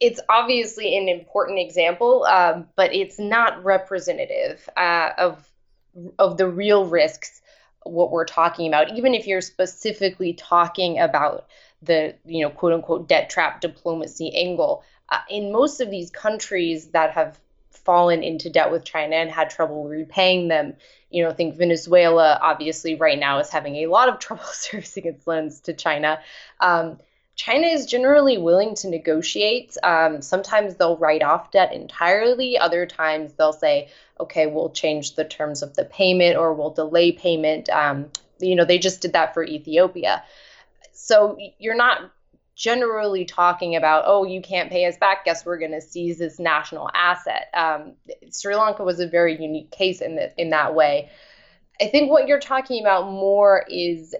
it's 0.00 0.20
obviously 0.28 0.96
an 0.96 1.08
important 1.08 1.58
example, 1.58 2.24
um, 2.24 2.66
but 2.76 2.94
it's 2.94 3.18
not 3.18 3.64
representative 3.64 4.68
uh, 4.76 5.10
of 5.18 5.48
of 6.18 6.36
the 6.36 6.48
real 6.48 6.86
risks 6.86 7.40
what 7.84 8.10
we're 8.10 8.24
talking 8.24 8.68
about. 8.68 8.96
Even 8.96 9.14
if 9.14 9.26
you're 9.26 9.40
specifically 9.40 10.32
talking 10.32 10.98
about 10.98 11.46
the 11.82 12.14
you 12.24 12.44
know 12.44 12.50
quote 12.50 12.72
unquote 12.72 13.08
debt 13.08 13.30
trap 13.30 13.60
diplomacy 13.60 14.34
angle, 14.34 14.84
uh, 15.08 15.18
in 15.28 15.52
most 15.52 15.80
of 15.80 15.90
these 15.90 16.10
countries 16.10 16.88
that 16.88 17.12
have 17.12 17.38
fallen 17.70 18.22
into 18.22 18.48
debt 18.48 18.70
with 18.70 18.84
China 18.84 19.16
and 19.16 19.30
had 19.30 19.50
trouble 19.50 19.84
repaying 19.84 20.48
them. 20.48 20.74
You 21.10 21.24
know, 21.24 21.30
I 21.30 21.34
think 21.34 21.56
Venezuela 21.56 22.38
obviously 22.40 22.94
right 22.94 23.18
now 23.18 23.38
is 23.40 23.50
having 23.50 23.76
a 23.76 23.86
lot 23.86 24.08
of 24.08 24.18
trouble 24.20 24.44
servicing 24.44 25.04
its 25.06 25.26
loans 25.26 25.60
to 25.62 25.74
China. 25.74 26.20
Um, 26.60 26.98
China 27.36 27.66
is 27.66 27.86
generally 27.86 28.38
willing 28.38 28.74
to 28.76 28.88
negotiate. 28.88 29.76
Um, 29.82 30.22
sometimes 30.22 30.76
they'll 30.76 30.96
write 30.96 31.22
off 31.22 31.50
debt 31.50 31.72
entirely. 31.72 32.56
Other 32.56 32.86
times 32.86 33.32
they'll 33.32 33.52
say, 33.52 33.88
okay, 34.20 34.46
we'll 34.46 34.70
change 34.70 35.16
the 35.16 35.24
terms 35.24 35.62
of 35.62 35.74
the 35.74 35.84
payment 35.84 36.36
or 36.36 36.54
we'll 36.54 36.70
delay 36.70 37.10
payment. 37.10 37.68
Um, 37.68 38.10
you 38.38 38.54
know, 38.54 38.64
they 38.64 38.78
just 38.78 39.00
did 39.00 39.14
that 39.14 39.34
for 39.34 39.44
Ethiopia. 39.44 40.22
So 40.92 41.36
you're 41.58 41.76
not 41.76 42.12
generally 42.54 43.24
talking 43.24 43.74
about, 43.74 44.04
oh, 44.06 44.24
you 44.24 44.40
can't 44.40 44.70
pay 44.70 44.86
us 44.86 44.96
back. 44.96 45.24
Guess 45.24 45.44
we're 45.44 45.58
going 45.58 45.72
to 45.72 45.80
seize 45.80 46.18
this 46.18 46.38
national 46.38 46.88
asset. 46.94 47.48
Um, 47.52 47.94
Sri 48.32 48.54
Lanka 48.54 48.84
was 48.84 49.00
a 49.00 49.08
very 49.08 49.40
unique 49.40 49.72
case 49.72 50.00
in, 50.00 50.14
the, 50.14 50.32
in 50.40 50.50
that 50.50 50.74
way. 50.74 51.10
I 51.80 51.88
think 51.88 52.10
what 52.10 52.28
you're 52.28 52.38
talking 52.38 52.80
about 52.80 53.10
more 53.10 53.64
is 53.68 54.14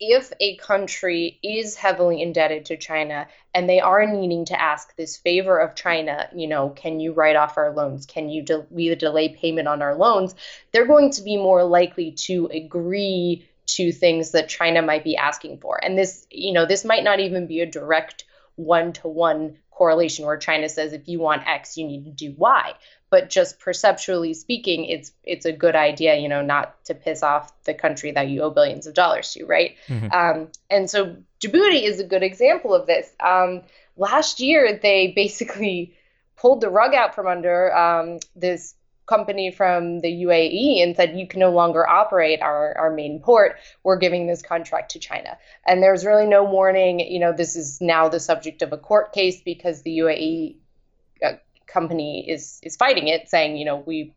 if 0.00 0.32
a 0.40 0.56
country 0.56 1.38
is 1.42 1.76
heavily 1.76 2.22
indebted 2.22 2.64
to 2.64 2.76
China 2.78 3.28
and 3.54 3.68
they 3.68 3.80
are 3.80 4.06
needing 4.06 4.46
to 4.46 4.60
ask 4.60 4.96
this 4.96 5.18
favor 5.18 5.58
of 5.58 5.74
China, 5.74 6.26
you 6.34 6.48
know, 6.48 6.70
can 6.70 7.00
you 7.00 7.12
write 7.12 7.36
off 7.36 7.58
our 7.58 7.74
loans? 7.74 8.06
Can 8.06 8.30
you 8.30 8.42
de- 8.42 8.66
we 8.70 8.94
delay 8.94 9.28
payment 9.28 9.68
on 9.68 9.82
our 9.82 9.94
loans? 9.94 10.34
They're 10.72 10.86
going 10.86 11.10
to 11.12 11.22
be 11.22 11.36
more 11.36 11.62
likely 11.64 12.12
to 12.12 12.46
agree 12.46 13.46
to 13.66 13.92
things 13.92 14.30
that 14.30 14.48
China 14.48 14.80
might 14.80 15.04
be 15.04 15.18
asking 15.18 15.58
for. 15.58 15.78
And 15.82 15.98
this, 15.98 16.26
you 16.30 16.54
know, 16.54 16.64
this 16.64 16.84
might 16.84 17.04
not 17.04 17.20
even 17.20 17.46
be 17.46 17.60
a 17.60 17.66
direct 17.66 18.24
one 18.56 18.94
to 18.94 19.08
one 19.08 19.58
correlation 19.70 20.24
where 20.24 20.38
China 20.38 20.68
says 20.68 20.94
if 20.94 21.08
you 21.08 21.20
want 21.20 21.46
X, 21.46 21.76
you 21.76 21.86
need 21.86 22.06
to 22.06 22.10
do 22.10 22.34
Y 22.36 22.74
but 23.10 23.28
just 23.28 23.58
perceptually 23.58 24.32
speaking 24.32 24.84
it's 24.84 25.12
it's 25.24 25.44
a 25.44 25.52
good 25.52 25.76
idea 25.76 26.16
you 26.16 26.28
know 26.28 26.42
not 26.42 26.82
to 26.84 26.94
piss 26.94 27.22
off 27.22 27.52
the 27.64 27.74
country 27.74 28.12
that 28.12 28.28
you 28.28 28.40
owe 28.42 28.50
billions 28.50 28.86
of 28.86 28.94
dollars 28.94 29.32
to 29.32 29.44
right? 29.44 29.76
Mm-hmm. 29.88 30.12
um, 30.12 30.48
and 30.70 30.88
so 30.88 31.16
djibouti 31.40 31.82
is 31.82 32.00
a 32.00 32.04
good 32.04 32.22
example 32.22 32.74
of 32.74 32.86
this. 32.86 33.10
Um, 33.20 33.62
last 33.96 34.40
year 34.40 34.78
they 34.80 35.08
basically 35.16 35.94
pulled 36.36 36.60
the 36.60 36.70
rug 36.70 36.94
out 36.94 37.14
from 37.14 37.26
under 37.26 37.74
um, 37.76 38.18
this 38.36 38.74
company 39.06 39.50
from 39.50 40.00
the 40.00 40.22
UAE 40.22 40.82
and 40.82 40.94
said 40.94 41.18
you 41.18 41.26
can 41.26 41.40
no 41.40 41.50
longer 41.50 41.86
operate 41.86 42.40
our, 42.40 42.78
our 42.78 42.92
main 42.92 43.20
port. 43.20 43.56
We're 43.82 43.96
giving 43.96 44.28
this 44.28 44.40
contract 44.40 44.92
to 44.92 45.00
China. 45.00 45.36
And 45.66 45.82
there's 45.82 46.06
really 46.06 46.26
no 46.26 46.44
warning 46.44 47.00
you 47.00 47.18
know 47.18 47.32
this 47.32 47.56
is 47.56 47.80
now 47.80 48.08
the 48.08 48.20
subject 48.20 48.62
of 48.62 48.72
a 48.72 48.78
court 48.78 49.12
case 49.12 49.40
because 49.40 49.82
the 49.82 49.98
UAE 49.98 50.56
company 51.72 52.28
is 52.28 52.60
is 52.62 52.76
fighting 52.76 53.08
it, 53.08 53.28
saying, 53.28 53.56
you 53.56 53.64
know, 53.64 53.76
we 53.76 54.14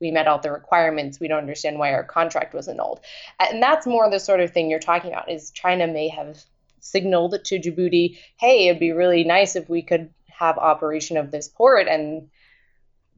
we 0.00 0.10
met 0.10 0.26
all 0.26 0.40
the 0.40 0.50
requirements. 0.50 1.20
We 1.20 1.28
don't 1.28 1.38
understand 1.38 1.78
why 1.78 1.92
our 1.92 2.04
contract 2.04 2.54
was 2.54 2.68
annulled. 2.68 3.00
And 3.38 3.62
that's 3.62 3.86
more 3.86 4.10
the 4.10 4.18
sort 4.18 4.40
of 4.40 4.52
thing 4.52 4.68
you're 4.68 4.80
talking 4.80 5.12
about 5.12 5.30
is 5.30 5.52
China 5.52 5.86
may 5.86 6.08
have 6.08 6.42
signaled 6.80 7.36
to 7.44 7.58
Djibouti, 7.58 8.18
hey, 8.36 8.66
it'd 8.66 8.80
be 8.80 8.92
really 8.92 9.24
nice 9.24 9.56
if 9.56 9.68
we 9.68 9.82
could 9.82 10.10
have 10.28 10.58
operation 10.58 11.16
of 11.16 11.30
this 11.30 11.48
port. 11.48 11.86
And 11.86 12.28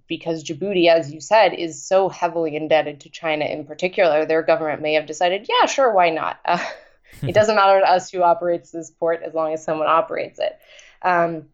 because 0.06 0.44
Djibouti, 0.44 0.88
as 0.88 1.12
you 1.12 1.20
said, 1.20 1.54
is 1.54 1.82
so 1.82 2.10
heavily 2.10 2.54
indebted 2.54 3.00
to 3.00 3.10
China 3.10 3.46
in 3.46 3.64
particular, 3.64 4.26
their 4.26 4.42
government 4.42 4.82
may 4.82 4.94
have 4.94 5.06
decided, 5.06 5.48
yeah, 5.48 5.66
sure, 5.66 5.92
why 5.92 6.10
not? 6.10 6.38
Uh, 6.44 6.64
it 7.22 7.32
doesn't 7.32 7.56
matter 7.56 7.80
to 7.80 7.90
us 7.90 8.10
who 8.10 8.22
operates 8.22 8.70
this 8.70 8.90
port 8.90 9.22
as 9.24 9.32
long 9.32 9.54
as 9.54 9.64
someone 9.64 9.88
operates 9.88 10.38
it. 10.38 10.58
Um, 11.00 11.46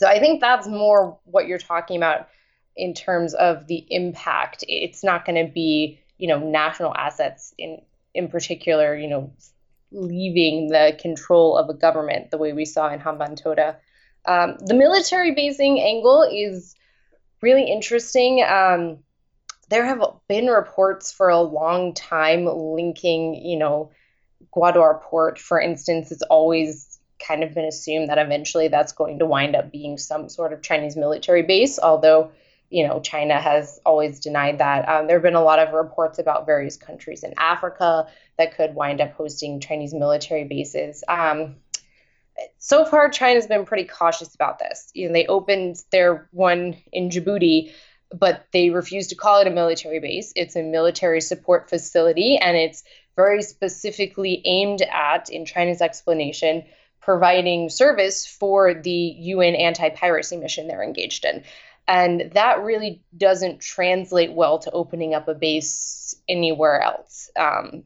so 0.00 0.08
I 0.08 0.18
think 0.18 0.40
that's 0.40 0.66
more 0.66 1.18
what 1.24 1.46
you're 1.46 1.58
talking 1.58 1.98
about 1.98 2.28
in 2.74 2.94
terms 2.94 3.34
of 3.34 3.66
the 3.66 3.84
impact. 3.90 4.64
It's 4.66 5.04
not 5.04 5.26
going 5.26 5.46
to 5.46 5.52
be, 5.52 6.00
you 6.16 6.26
know, 6.26 6.38
national 6.38 6.94
assets 6.94 7.54
in 7.58 7.82
in 8.14 8.28
particular, 8.28 8.96
you 8.96 9.08
know, 9.08 9.30
leaving 9.92 10.68
the 10.68 10.96
control 10.98 11.54
of 11.54 11.68
a 11.68 11.74
government 11.74 12.30
the 12.30 12.38
way 12.38 12.54
we 12.54 12.64
saw 12.64 12.90
in 12.90 12.98
Hambantota. 12.98 13.76
Um, 14.24 14.56
the 14.58 14.72
military 14.72 15.34
basing 15.34 15.78
angle 15.78 16.22
is 16.22 16.74
really 17.42 17.70
interesting. 17.70 18.42
Um, 18.42 19.00
there 19.68 19.84
have 19.84 20.02
been 20.28 20.46
reports 20.46 21.12
for 21.12 21.28
a 21.28 21.42
long 21.42 21.92
time 21.92 22.46
linking, 22.46 23.34
you 23.34 23.58
know, 23.58 23.90
Gwadar 24.56 25.02
port, 25.02 25.38
for 25.38 25.60
instance, 25.60 26.10
is 26.10 26.22
always 26.22 26.89
kind 27.26 27.42
of 27.42 27.54
been 27.54 27.64
assumed 27.64 28.08
that 28.08 28.18
eventually 28.18 28.68
that's 28.68 28.92
going 28.92 29.18
to 29.18 29.26
wind 29.26 29.56
up 29.56 29.70
being 29.70 29.98
some 29.98 30.28
sort 30.28 30.52
of 30.52 30.62
Chinese 30.62 30.96
military 30.96 31.42
base, 31.42 31.78
although 31.78 32.32
you 32.70 32.86
know 32.86 33.00
China 33.00 33.40
has 33.40 33.80
always 33.84 34.20
denied 34.20 34.58
that. 34.58 34.88
Um, 34.88 35.06
there 35.06 35.16
have 35.16 35.22
been 35.22 35.34
a 35.34 35.42
lot 35.42 35.58
of 35.58 35.72
reports 35.72 36.18
about 36.18 36.46
various 36.46 36.76
countries 36.76 37.22
in 37.22 37.34
Africa 37.36 38.06
that 38.38 38.56
could 38.56 38.74
wind 38.74 39.00
up 39.00 39.12
hosting 39.12 39.60
Chinese 39.60 39.94
military 39.94 40.44
bases. 40.44 41.04
Um, 41.08 41.56
so 42.58 42.84
far, 42.84 43.10
China's 43.10 43.46
been 43.46 43.64
pretty 43.64 43.84
cautious 43.84 44.34
about 44.34 44.58
this. 44.58 44.90
You 44.94 45.08
know, 45.08 45.12
they 45.12 45.26
opened 45.26 45.82
their 45.90 46.28
one 46.32 46.76
in 46.92 47.10
Djibouti, 47.10 47.72
but 48.12 48.46
they 48.52 48.70
refused 48.70 49.10
to 49.10 49.16
call 49.16 49.40
it 49.40 49.46
a 49.46 49.50
military 49.50 50.00
base. 50.00 50.32
It's 50.36 50.56
a 50.56 50.62
military 50.62 51.20
support 51.20 51.68
facility, 51.68 52.38
and 52.38 52.56
it's 52.56 52.82
very 53.16 53.42
specifically 53.42 54.40
aimed 54.44 54.82
at, 54.82 55.28
in 55.28 55.44
China's 55.44 55.82
explanation, 55.82 56.64
providing 57.10 57.68
service 57.68 58.24
for 58.24 58.72
the 58.72 59.16
UN 59.18 59.56
anti 59.56 59.88
piracy 59.90 60.36
mission 60.36 60.68
they're 60.68 60.84
engaged 60.84 61.24
in. 61.24 61.42
And 61.88 62.30
that 62.34 62.62
really 62.62 63.02
doesn't 63.16 63.60
translate 63.60 64.32
well 64.32 64.60
to 64.60 64.70
opening 64.70 65.12
up 65.12 65.26
a 65.26 65.34
base 65.34 66.14
anywhere 66.28 66.80
else. 66.80 67.28
Um, 67.36 67.82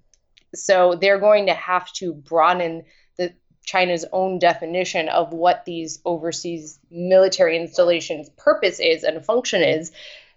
so 0.54 0.94
they're 0.94 1.18
going 1.18 1.46
to 1.46 1.54
have 1.54 1.90
to 1.94 2.12
broaden 2.12 2.84
the 3.16 3.32
China's 3.64 4.04
own 4.12 4.38
definition 4.38 5.08
of 5.08 5.32
what 5.32 5.64
these 5.64 6.00
overseas 6.04 6.78
military 6.90 7.56
installations' 7.56 8.28
purpose 8.36 8.78
is 8.78 9.04
and 9.04 9.24
function 9.24 9.62
is 9.62 9.90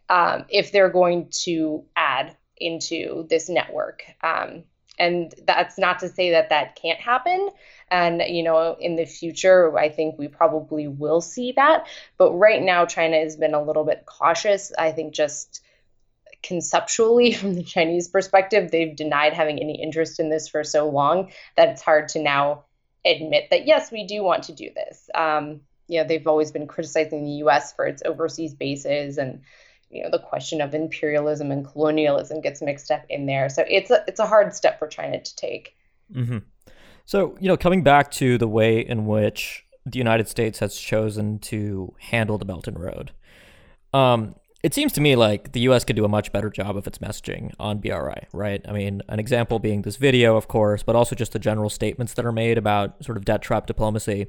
um, 0.07 0.45
if 0.47 0.71
they're 0.71 0.89
going 0.89 1.27
to 1.43 1.83
add 1.93 2.37
into 2.55 3.27
this 3.29 3.49
network. 3.49 4.03
Um, 4.23 4.63
and 4.97 5.33
that's 5.45 5.77
not 5.77 5.99
to 5.99 6.09
say 6.09 6.31
that 6.31 6.49
that 6.49 6.75
can't 6.75 6.99
happen. 6.99 7.49
And, 7.89 8.21
you 8.27 8.43
know, 8.43 8.75
in 8.79 8.95
the 8.95 9.05
future, 9.05 9.77
I 9.77 9.89
think 9.89 10.17
we 10.17 10.27
probably 10.27 10.87
will 10.87 11.21
see 11.21 11.53
that. 11.53 11.87
But 12.17 12.33
right 12.33 12.61
now, 12.61 12.85
China 12.85 13.17
has 13.17 13.35
been 13.35 13.53
a 13.53 13.63
little 13.63 13.83
bit 13.83 14.05
cautious. 14.05 14.73
I 14.77 14.91
think 14.91 15.13
just 15.13 15.61
conceptually, 16.43 17.33
from 17.33 17.53
the 17.53 17.63
Chinese 17.63 18.07
perspective, 18.07 18.71
they've 18.71 18.95
denied 18.95 19.33
having 19.33 19.59
any 19.59 19.81
interest 19.81 20.19
in 20.19 20.29
this 20.29 20.47
for 20.47 20.63
so 20.63 20.89
long 20.89 21.31
that 21.55 21.69
it's 21.69 21.81
hard 21.81 22.09
to 22.09 22.19
now 22.19 22.63
admit 23.05 23.49
that, 23.51 23.65
yes, 23.65 23.91
we 23.91 24.05
do 24.05 24.23
want 24.23 24.43
to 24.43 24.53
do 24.53 24.69
this. 24.75 25.09
Um, 25.15 25.61
you 25.87 26.01
know, 26.01 26.07
they've 26.07 26.27
always 26.27 26.51
been 26.51 26.67
criticizing 26.67 27.23
the 27.23 27.31
US 27.45 27.71
for 27.71 27.85
its 27.85 28.03
overseas 28.03 28.53
bases 28.53 29.17
and 29.17 29.41
you 29.89 30.03
know 30.03 30.09
the 30.09 30.19
question 30.19 30.61
of 30.61 30.73
imperialism 30.73 31.51
and 31.51 31.65
colonialism 31.65 32.41
gets 32.41 32.61
mixed 32.61 32.91
up 32.91 33.05
in 33.09 33.25
there. 33.25 33.49
So 33.49 33.63
it's 33.67 33.91
a 33.91 34.03
it's 34.07 34.19
a 34.19 34.25
hard 34.25 34.53
step 34.53 34.79
for 34.79 34.87
China 34.87 35.21
to 35.21 35.35
take. 35.35 35.75
Mm-hmm. 36.13 36.39
So 37.05 37.37
you 37.39 37.47
know, 37.47 37.57
coming 37.57 37.83
back 37.83 38.11
to 38.11 38.37
the 38.37 38.47
way 38.47 38.79
in 38.79 39.05
which 39.05 39.65
the 39.85 39.97
United 39.97 40.27
States 40.27 40.59
has 40.59 40.75
chosen 40.75 41.39
to 41.39 41.93
handle 41.99 42.37
the 42.37 42.45
Belt 42.45 42.67
and 42.67 42.77
Road, 42.77 43.11
um, 43.93 44.35
it 44.63 44.73
seems 44.73 44.91
to 44.93 45.01
me 45.01 45.15
like 45.15 45.53
the 45.53 45.61
U.S. 45.61 45.85
could 45.85 45.95
do 45.95 46.03
a 46.03 46.09
much 46.09 46.33
better 46.33 46.49
job 46.49 46.75
of 46.75 46.85
its 46.87 46.97
messaging 46.97 47.53
on 47.59 47.79
BRI, 47.79 48.27
right? 48.33 48.61
I 48.67 48.73
mean, 48.73 49.01
an 49.07 49.19
example 49.19 49.59
being 49.59 49.83
this 49.83 49.95
video, 49.95 50.35
of 50.35 50.49
course, 50.49 50.83
but 50.83 50.95
also 50.95 51.15
just 51.15 51.31
the 51.31 51.39
general 51.39 51.69
statements 51.69 52.13
that 52.15 52.25
are 52.25 52.33
made 52.33 52.57
about 52.57 53.03
sort 53.05 53.17
of 53.17 53.23
debt 53.23 53.41
trap 53.41 53.67
diplomacy 53.67 54.27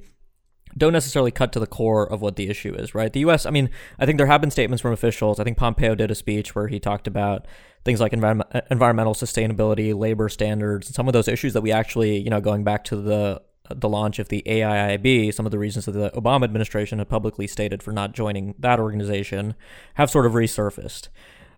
don't 0.76 0.92
necessarily 0.92 1.30
cut 1.30 1.52
to 1.52 1.60
the 1.60 1.66
core 1.66 2.10
of 2.10 2.20
what 2.20 2.36
the 2.36 2.48
issue 2.48 2.74
is, 2.74 2.94
right? 2.94 3.12
The 3.12 3.20
U.S., 3.20 3.46
I 3.46 3.50
mean, 3.50 3.70
I 3.98 4.06
think 4.06 4.18
there 4.18 4.26
have 4.26 4.40
been 4.40 4.50
statements 4.50 4.82
from 4.82 4.92
officials. 4.92 5.40
I 5.40 5.44
think 5.44 5.56
Pompeo 5.56 5.94
did 5.94 6.10
a 6.10 6.14
speech 6.14 6.54
where 6.54 6.68
he 6.68 6.78
talked 6.78 7.06
about 7.06 7.46
things 7.84 8.00
like 8.00 8.12
env- 8.12 8.62
environmental 8.70 9.14
sustainability, 9.14 9.94
labor 9.94 10.28
standards, 10.28 10.88
and 10.88 10.94
some 10.94 11.08
of 11.08 11.12
those 11.12 11.28
issues 11.28 11.52
that 11.54 11.62
we 11.62 11.72
actually, 11.72 12.18
you 12.18 12.30
know, 12.30 12.40
going 12.40 12.64
back 12.64 12.84
to 12.84 12.96
the 12.96 13.42
the 13.70 13.88
launch 13.88 14.18
of 14.18 14.28
the 14.28 14.42
AIIB, 14.46 15.34
some 15.34 15.44
of 15.44 15.52
the 15.52 15.58
reasons 15.58 15.84
that 15.84 15.92
the 15.92 16.10
Obama 16.10 16.44
administration 16.44 16.98
had 16.98 17.08
publicly 17.10 17.46
stated 17.46 17.82
for 17.82 17.92
not 17.92 18.12
joining 18.12 18.54
that 18.58 18.80
organization 18.80 19.54
have 19.94 20.10
sort 20.10 20.24
of 20.24 20.32
resurfaced. 20.32 21.08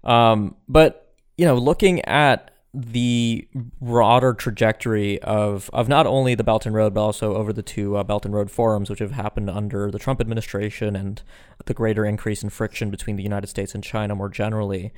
Um, 0.03 0.57
but 0.69 1.15
you 1.37 1.45
know, 1.45 1.55
looking 1.55 2.05
at 2.05 2.51
the 2.73 3.49
broader 3.81 4.33
trajectory 4.33 5.21
of 5.23 5.71
of 5.73 5.89
not 5.89 6.07
only 6.07 6.35
the 6.35 6.45
Belt 6.45 6.67
and 6.67 6.75
Road, 6.75 6.95
but 6.95 7.03
also 7.03 7.35
over 7.35 7.53
the 7.53 7.63
two 7.63 7.97
uh, 7.97 8.05
Belt 8.05 8.25
and 8.25 8.35
Road 8.35 8.51
forums, 8.51 8.89
which 8.89 9.01
have 9.01 9.13
happened 9.13 9.51
under 9.51 9.91
the 9.91 9.99
Trump 9.99 10.21
administration, 10.21 10.95
and 10.95 11.23
the 11.67 11.75
greater 11.75 12.05
increase 12.05 12.43
in 12.43 12.51
friction 12.51 12.91
between 12.91 13.17
the 13.17 13.23
United 13.23 13.49
States 13.49 13.75
and 13.75 13.83
China 13.83 14.15
more 14.15 14.29
generally. 14.29 14.93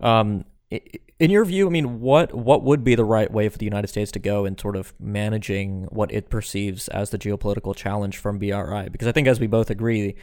Um, 0.00 0.44
in 0.70 1.30
your 1.30 1.44
view, 1.44 1.66
I 1.66 1.70
mean, 1.70 2.00
what 2.00 2.34
what 2.34 2.62
would 2.62 2.84
be 2.84 2.94
the 2.94 3.04
right 3.04 3.30
way 3.30 3.48
for 3.48 3.58
the 3.58 3.64
United 3.64 3.88
States 3.88 4.10
to 4.12 4.18
go 4.18 4.44
in 4.44 4.56
sort 4.56 4.76
of 4.76 4.94
managing 4.98 5.84
what 5.84 6.12
it 6.12 6.30
perceives 6.30 6.88
as 6.88 7.10
the 7.10 7.18
geopolitical 7.18 7.74
challenge 7.74 8.18
from 8.18 8.38
BRI? 8.38 8.88
Because 8.90 9.08
I 9.08 9.12
think, 9.12 9.28
as 9.28 9.40
we 9.40 9.46
both 9.46 9.70
agree, 9.70 10.14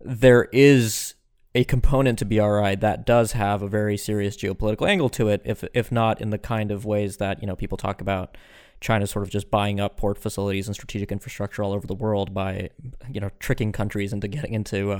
there 0.00 0.48
is 0.52 1.14
a 1.54 1.64
component 1.64 2.18
to 2.18 2.24
BRI 2.24 2.76
that 2.76 3.04
does 3.04 3.32
have 3.32 3.62
a 3.62 3.68
very 3.68 3.96
serious 3.96 4.36
geopolitical 4.36 4.88
angle 4.88 5.08
to 5.10 5.28
it, 5.28 5.42
if 5.44 5.64
if 5.74 5.92
not 5.92 6.20
in 6.20 6.30
the 6.30 6.38
kind 6.38 6.70
of 6.70 6.84
ways 6.84 7.18
that 7.18 7.40
you 7.40 7.46
know 7.46 7.56
people 7.56 7.76
talk 7.76 8.00
about 8.00 8.36
China 8.80 9.06
sort 9.06 9.22
of 9.22 9.30
just 9.30 9.50
buying 9.50 9.78
up 9.78 9.96
port 9.96 10.18
facilities 10.18 10.66
and 10.66 10.74
strategic 10.74 11.12
infrastructure 11.12 11.62
all 11.62 11.72
over 11.72 11.86
the 11.86 11.94
world 11.94 12.32
by 12.32 12.70
you 13.10 13.20
know 13.20 13.30
tricking 13.38 13.72
countries 13.72 14.12
into 14.12 14.28
getting 14.28 14.54
into 14.54 14.92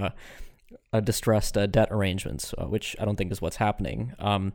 uh, 0.92 1.00
distressed 1.00 1.56
uh, 1.56 1.66
debt 1.66 1.88
arrangements, 1.90 2.54
uh, 2.58 2.66
which 2.66 2.94
I 3.00 3.04
don't 3.04 3.16
think 3.16 3.32
is 3.32 3.40
what's 3.40 3.56
happening. 3.56 4.12
Um, 4.18 4.52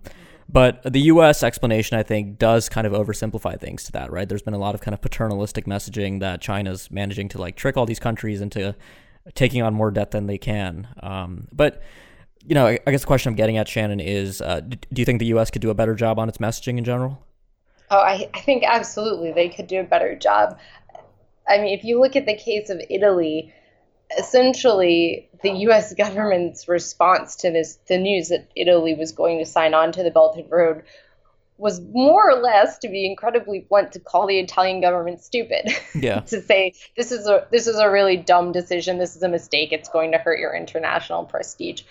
but 0.50 0.82
the 0.84 1.02
U.S. 1.02 1.44
explanation, 1.44 1.98
I 1.98 2.04
think, 2.04 2.38
does 2.38 2.70
kind 2.70 2.88
of 2.88 2.94
oversimplify 2.94 3.60
things 3.60 3.84
to 3.86 3.92
that, 3.94 4.12
right? 4.12 4.30
There's 4.30 4.42
been 4.42 4.54
a 4.54 4.60
lot 4.60 4.76
of 4.76 4.82
kind 4.82 4.94
of 4.94 5.02
paternalistic 5.02 5.66
messaging 5.66 6.22
that 6.22 6.42
China's 6.42 6.90
managing 6.90 7.28
to 7.30 7.38
like 7.38 7.56
trick 7.58 7.76
all 7.76 7.86
these 7.86 8.00
countries 8.00 8.40
into 8.40 8.76
taking 9.36 9.62
on 9.62 9.74
more 9.74 9.92
debt 9.92 10.12
than 10.12 10.28
they 10.28 10.38
can. 10.38 10.88
Um, 11.02 11.48
but 11.52 11.82
you 12.46 12.56
know, 12.56 12.68
I, 12.68 12.92
guess 12.92 13.02
the 13.02 13.08
question 13.08 13.32
I'm 13.32 13.36
getting 13.36 13.58
at, 13.58 13.68
Shannon, 13.68 14.00
is: 14.00 14.42
uh, 14.42 14.62
Do 14.62 14.78
you 14.96 15.06
think 15.06 15.20
the 15.20 15.26
U.S. 15.28 15.52
could 15.52 15.62
do 15.62 15.70
a 15.70 15.76
better 15.76 15.96
job 15.96 16.18
on 16.18 16.30
its 16.30 16.38
messaging 16.38 16.78
in 16.78 16.86
general? 16.86 17.22
Oh, 17.92 18.00
I, 18.00 18.30
I 18.34 18.40
think 18.42 18.64
absolutely 18.66 19.32
they 19.32 19.50
could 19.50 19.68
do 19.68 19.80
a 19.80 19.84
better 19.84 20.16
job. 20.16 20.58
I 21.48 21.58
mean, 21.58 21.78
if 21.78 21.84
you 21.84 22.00
look 22.00 22.16
at 22.16 22.26
the 22.26 22.36
case 22.36 22.70
of 22.70 22.82
Italy, 22.90 23.54
essentially 24.18 25.30
the 25.42 25.52
U.S. 25.52 25.94
government's 25.94 26.68
response 26.68 27.36
to 27.38 27.52
this, 27.52 27.80
the 27.88 27.98
news 27.98 28.30
that 28.30 28.50
Italy 28.56 28.94
was 28.94 29.12
going 29.12 29.40
to 29.40 29.46
sign 29.46 29.74
on 29.74 29.92
to 29.94 30.04
the 30.04 30.12
Belt 30.12 30.38
and 30.38 30.50
Road, 30.52 30.84
was 31.58 31.82
more 31.82 32.30
or 32.30 32.40
less, 32.42 32.78
to 32.80 32.88
be 32.88 33.06
incredibly 33.06 33.60
blunt, 33.60 33.94
to 33.94 34.00
call 34.00 34.28
the 34.28 34.40
Italian 34.40 34.82
government 34.82 35.22
stupid. 35.22 35.70
Yeah. 35.96 36.20
to 36.20 36.42
say 36.42 36.74
this 36.96 37.12
is 37.12 37.28
a 37.28 37.48
this 37.50 37.66
is 37.66 37.78
a 37.78 37.90
really 37.90 38.18
dumb 38.18 38.52
decision. 38.52 39.00
This 39.00 39.16
is 39.16 39.24
a 39.24 39.30
mistake. 39.30 39.72
It's 39.72 39.90
going 39.90 40.12
to 40.12 40.20
hurt 40.20 40.38
your 40.38 40.56
international 40.56 41.26
prestige. 41.26 41.82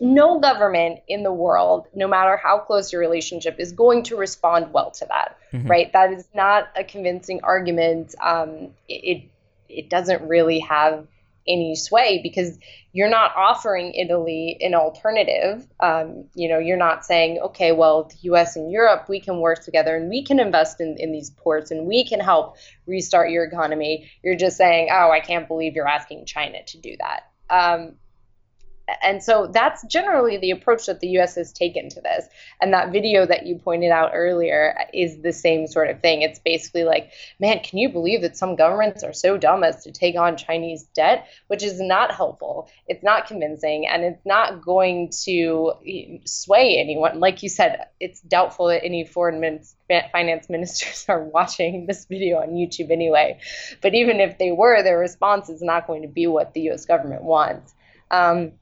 No 0.00 0.38
government 0.38 1.00
in 1.08 1.22
the 1.22 1.32
world, 1.32 1.86
no 1.94 2.06
matter 2.06 2.36
how 2.36 2.58
close 2.58 2.92
your 2.92 3.00
relationship, 3.00 3.56
is 3.58 3.72
going 3.72 4.02
to 4.04 4.16
respond 4.16 4.72
well 4.72 4.90
to 4.92 5.06
that. 5.06 5.38
Mm-hmm. 5.52 5.66
Right? 5.66 5.92
That 5.92 6.12
is 6.12 6.28
not 6.34 6.68
a 6.76 6.84
convincing 6.84 7.40
argument. 7.42 8.14
Um, 8.20 8.74
it 8.88 9.22
it 9.68 9.88
doesn't 9.88 10.28
really 10.28 10.60
have 10.60 11.06
any 11.48 11.74
sway 11.74 12.20
because 12.22 12.58
you're 12.92 13.08
not 13.08 13.32
offering 13.36 13.94
Italy 13.94 14.56
an 14.60 14.74
alternative. 14.74 15.66
Um, 15.80 16.24
you 16.34 16.48
know, 16.48 16.58
you're 16.58 16.76
not 16.76 17.04
saying, 17.04 17.38
okay, 17.38 17.72
well, 17.72 18.04
the 18.04 18.16
U.S. 18.22 18.56
and 18.56 18.70
Europe, 18.70 19.08
we 19.08 19.20
can 19.20 19.40
work 19.40 19.64
together 19.64 19.96
and 19.96 20.08
we 20.08 20.24
can 20.24 20.40
invest 20.40 20.80
in, 20.80 20.96
in 20.98 21.12
these 21.12 21.30
ports 21.30 21.70
and 21.70 21.86
we 21.86 22.06
can 22.06 22.20
help 22.20 22.56
restart 22.86 23.30
your 23.30 23.44
economy. 23.44 24.10
You're 24.22 24.36
just 24.36 24.56
saying, 24.56 24.88
oh, 24.92 25.10
I 25.10 25.20
can't 25.20 25.48
believe 25.48 25.74
you're 25.74 25.88
asking 25.88 26.26
China 26.26 26.62
to 26.64 26.78
do 26.78 26.96
that. 26.98 27.30
Um, 27.50 27.94
and 29.02 29.22
so 29.22 29.46
that's 29.52 29.84
generally 29.86 30.38
the 30.38 30.50
approach 30.50 30.86
that 30.86 31.00
the 31.00 31.08
US 31.18 31.34
has 31.34 31.52
taken 31.52 31.88
to 31.90 32.00
this. 32.00 32.26
And 32.60 32.72
that 32.72 32.92
video 32.92 33.26
that 33.26 33.46
you 33.46 33.56
pointed 33.56 33.90
out 33.90 34.12
earlier 34.14 34.76
is 34.94 35.20
the 35.20 35.32
same 35.32 35.66
sort 35.66 35.90
of 35.90 36.00
thing. 36.00 36.22
It's 36.22 36.38
basically 36.38 36.84
like, 36.84 37.12
man, 37.38 37.60
can 37.60 37.78
you 37.78 37.88
believe 37.90 38.22
that 38.22 38.36
some 38.36 38.56
governments 38.56 39.04
are 39.04 39.12
so 39.12 39.36
dumb 39.36 39.62
as 39.62 39.84
to 39.84 39.92
take 39.92 40.16
on 40.16 40.36
Chinese 40.36 40.84
debt? 40.94 41.26
Which 41.48 41.62
is 41.62 41.80
not 41.80 42.12
helpful. 42.12 42.70
It's 42.86 43.02
not 43.02 43.26
convincing, 43.26 43.86
and 43.86 44.04
it's 44.04 44.24
not 44.24 44.62
going 44.62 45.10
to 45.24 45.74
sway 46.24 46.78
anyone. 46.78 47.20
Like 47.20 47.42
you 47.42 47.48
said, 47.48 47.86
it's 48.00 48.20
doubtful 48.20 48.68
that 48.68 48.84
any 48.84 49.04
foreign 49.04 49.40
min- 49.40 49.62
finance 50.12 50.48
ministers 50.50 51.04
are 51.08 51.24
watching 51.24 51.86
this 51.86 52.06
video 52.06 52.38
on 52.38 52.50
YouTube 52.50 52.90
anyway. 52.90 53.38
But 53.82 53.94
even 53.94 54.20
if 54.20 54.38
they 54.38 54.52
were, 54.52 54.82
their 54.82 54.98
response 54.98 55.48
is 55.48 55.62
not 55.62 55.86
going 55.86 56.02
to 56.02 56.08
be 56.08 56.26
what 56.26 56.54
the 56.54 56.70
US 56.70 56.86
government 56.86 57.22
wants. 57.22 57.74
Um, 58.10 58.52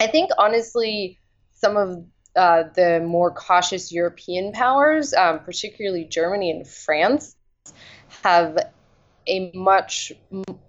I 0.00 0.06
think 0.06 0.30
honestly, 0.38 1.18
some 1.52 1.76
of 1.76 2.04
uh, 2.36 2.64
the 2.74 3.00
more 3.00 3.30
cautious 3.30 3.92
European 3.92 4.52
powers, 4.52 5.14
um, 5.14 5.40
particularly 5.40 6.04
Germany 6.04 6.50
and 6.50 6.66
France, 6.66 7.36
have 8.22 8.58
a 9.26 9.50
much 9.54 10.12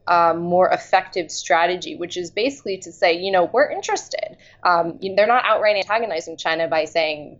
uh, 0.07 0.33
more 0.33 0.69
effective 0.69 1.31
strategy, 1.31 1.95
which 1.95 2.17
is 2.17 2.31
basically 2.31 2.77
to 2.77 2.91
say, 2.91 3.19
you 3.19 3.31
know, 3.31 3.45
we're 3.45 3.69
interested. 3.69 4.37
Um, 4.63 4.99
they're 5.15 5.27
not 5.27 5.43
outright 5.45 5.75
antagonizing 5.75 6.37
China 6.37 6.67
by 6.67 6.85
saying, 6.85 7.39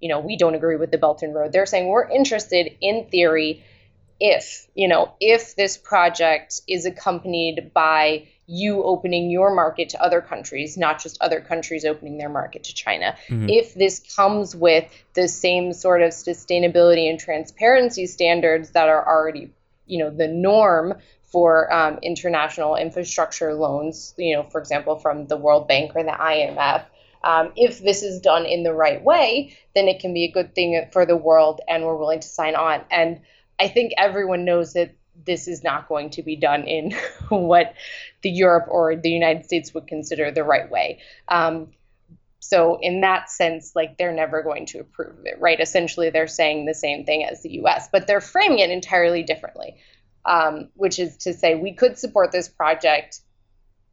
you 0.00 0.08
know, 0.08 0.20
we 0.20 0.36
don't 0.36 0.54
agree 0.54 0.76
with 0.76 0.90
the 0.90 0.98
Belt 0.98 1.22
and 1.22 1.34
Road. 1.34 1.52
They're 1.52 1.66
saying 1.66 1.88
we're 1.88 2.08
interested 2.08 2.76
in 2.80 3.06
theory 3.10 3.64
if, 4.20 4.66
you 4.74 4.88
know, 4.88 5.12
if 5.20 5.54
this 5.54 5.76
project 5.76 6.60
is 6.66 6.86
accompanied 6.86 7.72
by 7.72 8.28
you 8.48 8.82
opening 8.82 9.30
your 9.30 9.54
market 9.54 9.90
to 9.90 10.02
other 10.02 10.22
countries, 10.22 10.78
not 10.78 11.00
just 11.00 11.20
other 11.20 11.38
countries 11.38 11.84
opening 11.84 12.16
their 12.16 12.30
market 12.30 12.64
to 12.64 12.74
China. 12.74 13.14
Mm-hmm. 13.28 13.50
If 13.50 13.74
this 13.74 14.00
comes 14.16 14.56
with 14.56 14.90
the 15.12 15.28
same 15.28 15.74
sort 15.74 16.00
of 16.00 16.12
sustainability 16.12 17.10
and 17.10 17.20
transparency 17.20 18.06
standards 18.06 18.70
that 18.70 18.88
are 18.88 19.06
already, 19.06 19.52
you 19.86 19.98
know, 19.98 20.08
the 20.08 20.28
norm 20.28 20.94
for 21.30 21.70
um, 21.70 21.98
international 22.02 22.74
infrastructure 22.74 23.52
loans, 23.52 24.14
you 24.16 24.34
know, 24.34 24.44
for 24.44 24.58
example, 24.60 24.98
from 24.98 25.26
the 25.26 25.36
World 25.36 25.68
Bank 25.68 25.92
or 25.94 26.02
the 26.02 26.10
IMF. 26.10 26.84
Um, 27.22 27.52
if 27.54 27.80
this 27.80 28.02
is 28.02 28.20
done 28.20 28.46
in 28.46 28.62
the 28.62 28.72
right 28.72 29.02
way, 29.02 29.58
then 29.74 29.88
it 29.88 30.00
can 30.00 30.14
be 30.14 30.24
a 30.24 30.30
good 30.30 30.54
thing 30.54 30.88
for 30.90 31.04
the 31.04 31.16
world, 31.16 31.60
and 31.68 31.84
we're 31.84 31.96
willing 31.96 32.20
to 32.20 32.28
sign 32.28 32.54
on. 32.54 32.80
And 32.90 33.20
I 33.60 33.68
think 33.68 33.92
everyone 33.98 34.46
knows 34.46 34.72
that 34.72 34.94
this 35.24 35.48
is 35.48 35.62
not 35.64 35.88
going 35.88 36.10
to 36.10 36.22
be 36.22 36.36
done 36.36 36.64
in 36.64 36.92
what 37.28 37.74
the 38.22 38.30
Europe 38.30 38.66
or 38.68 38.96
the 38.96 39.10
United 39.10 39.44
States 39.44 39.74
would 39.74 39.86
consider 39.86 40.30
the 40.30 40.44
right 40.44 40.70
way. 40.70 41.00
Um, 41.28 41.68
so 42.40 42.78
in 42.80 43.02
that 43.02 43.30
sense, 43.30 43.74
like 43.74 43.98
they're 43.98 44.12
never 44.12 44.42
going 44.42 44.66
to 44.66 44.80
approve 44.80 45.18
of 45.18 45.26
it, 45.26 45.38
right? 45.40 45.60
Essentially, 45.60 46.10
they're 46.10 46.26
saying 46.26 46.64
the 46.64 46.74
same 46.74 47.04
thing 47.04 47.24
as 47.24 47.42
the 47.42 47.50
U.S., 47.54 47.88
but 47.90 48.06
they're 48.06 48.20
framing 48.20 48.60
it 48.60 48.70
entirely 48.70 49.22
differently, 49.22 49.76
um, 50.24 50.68
which 50.74 50.98
is 50.98 51.16
to 51.18 51.34
say 51.34 51.56
we 51.56 51.74
could 51.74 51.98
support 51.98 52.32
this 52.32 52.48
project 52.48 53.20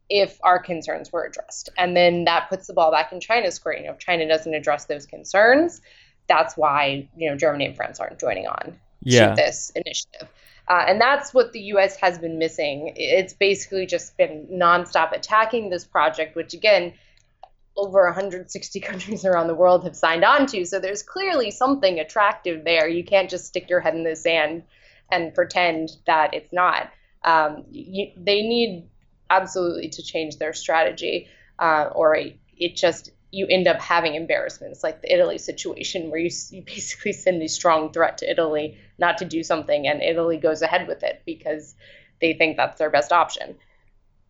if 0.08 0.38
our 0.44 0.60
concerns 0.60 1.12
were 1.12 1.24
addressed, 1.24 1.68
and 1.76 1.96
then 1.96 2.24
that 2.24 2.48
puts 2.48 2.68
the 2.68 2.72
ball 2.72 2.92
back 2.92 3.12
in 3.12 3.20
China's 3.20 3.58
court. 3.58 3.78
You 3.78 3.86
know, 3.86 3.92
if 3.92 3.98
China 3.98 4.26
doesn't 4.28 4.54
address 4.54 4.84
those 4.84 5.04
concerns, 5.04 5.80
that's 6.28 6.56
why 6.56 7.08
you 7.16 7.28
know 7.28 7.36
Germany 7.36 7.66
and 7.66 7.76
France 7.76 7.98
aren't 7.98 8.18
joining 8.20 8.46
on 8.46 8.78
yeah. 9.02 9.30
to 9.30 9.34
this 9.34 9.72
initiative. 9.74 10.28
Uh, 10.68 10.84
and 10.86 11.00
that's 11.00 11.32
what 11.32 11.52
the 11.52 11.60
US 11.60 11.96
has 11.96 12.18
been 12.18 12.38
missing. 12.38 12.92
It's 12.96 13.32
basically 13.32 13.86
just 13.86 14.16
been 14.16 14.48
nonstop 14.52 15.12
attacking 15.12 15.70
this 15.70 15.84
project, 15.84 16.34
which 16.34 16.54
again, 16.54 16.94
over 17.76 18.04
160 18.06 18.80
countries 18.88 19.24
around 19.24 19.46
the 19.46 19.54
world 19.54 19.84
have 19.84 19.96
signed 19.96 20.24
on 20.24 20.46
to. 20.46 20.64
So 20.64 20.80
there's 20.80 21.02
clearly 21.02 21.50
something 21.50 22.00
attractive 22.00 22.64
there. 22.64 22.88
You 22.88 23.04
can't 23.04 23.30
just 23.30 23.46
stick 23.46 23.70
your 23.70 23.80
head 23.80 23.94
in 23.94 24.04
the 24.04 24.16
sand 24.16 24.64
and 25.10 25.34
pretend 25.34 25.90
that 26.06 26.34
it's 26.34 26.52
not. 26.52 26.90
Um, 27.22 27.64
you, 27.70 28.12
they 28.16 28.42
need 28.42 28.88
absolutely 29.30 29.88
to 29.90 30.02
change 30.02 30.38
their 30.38 30.52
strategy, 30.52 31.28
uh, 31.58 31.90
or 31.92 32.16
it 32.16 32.76
just 32.76 33.10
you 33.36 33.46
end 33.48 33.68
up 33.68 33.78
having 33.78 34.14
embarrassments 34.14 34.82
like 34.82 35.02
the 35.02 35.12
Italy 35.12 35.36
situation 35.36 36.10
where 36.10 36.18
you, 36.18 36.30
you 36.50 36.62
basically 36.66 37.12
send 37.12 37.42
a 37.42 37.48
strong 37.48 37.92
threat 37.92 38.16
to 38.18 38.30
Italy 38.30 38.78
not 38.98 39.18
to 39.18 39.26
do 39.26 39.42
something 39.42 39.86
and 39.86 40.02
Italy 40.02 40.38
goes 40.38 40.62
ahead 40.62 40.88
with 40.88 41.02
it 41.02 41.20
because 41.26 41.74
they 42.22 42.32
think 42.32 42.56
that's 42.56 42.78
their 42.78 42.88
best 42.88 43.12
option. 43.12 43.54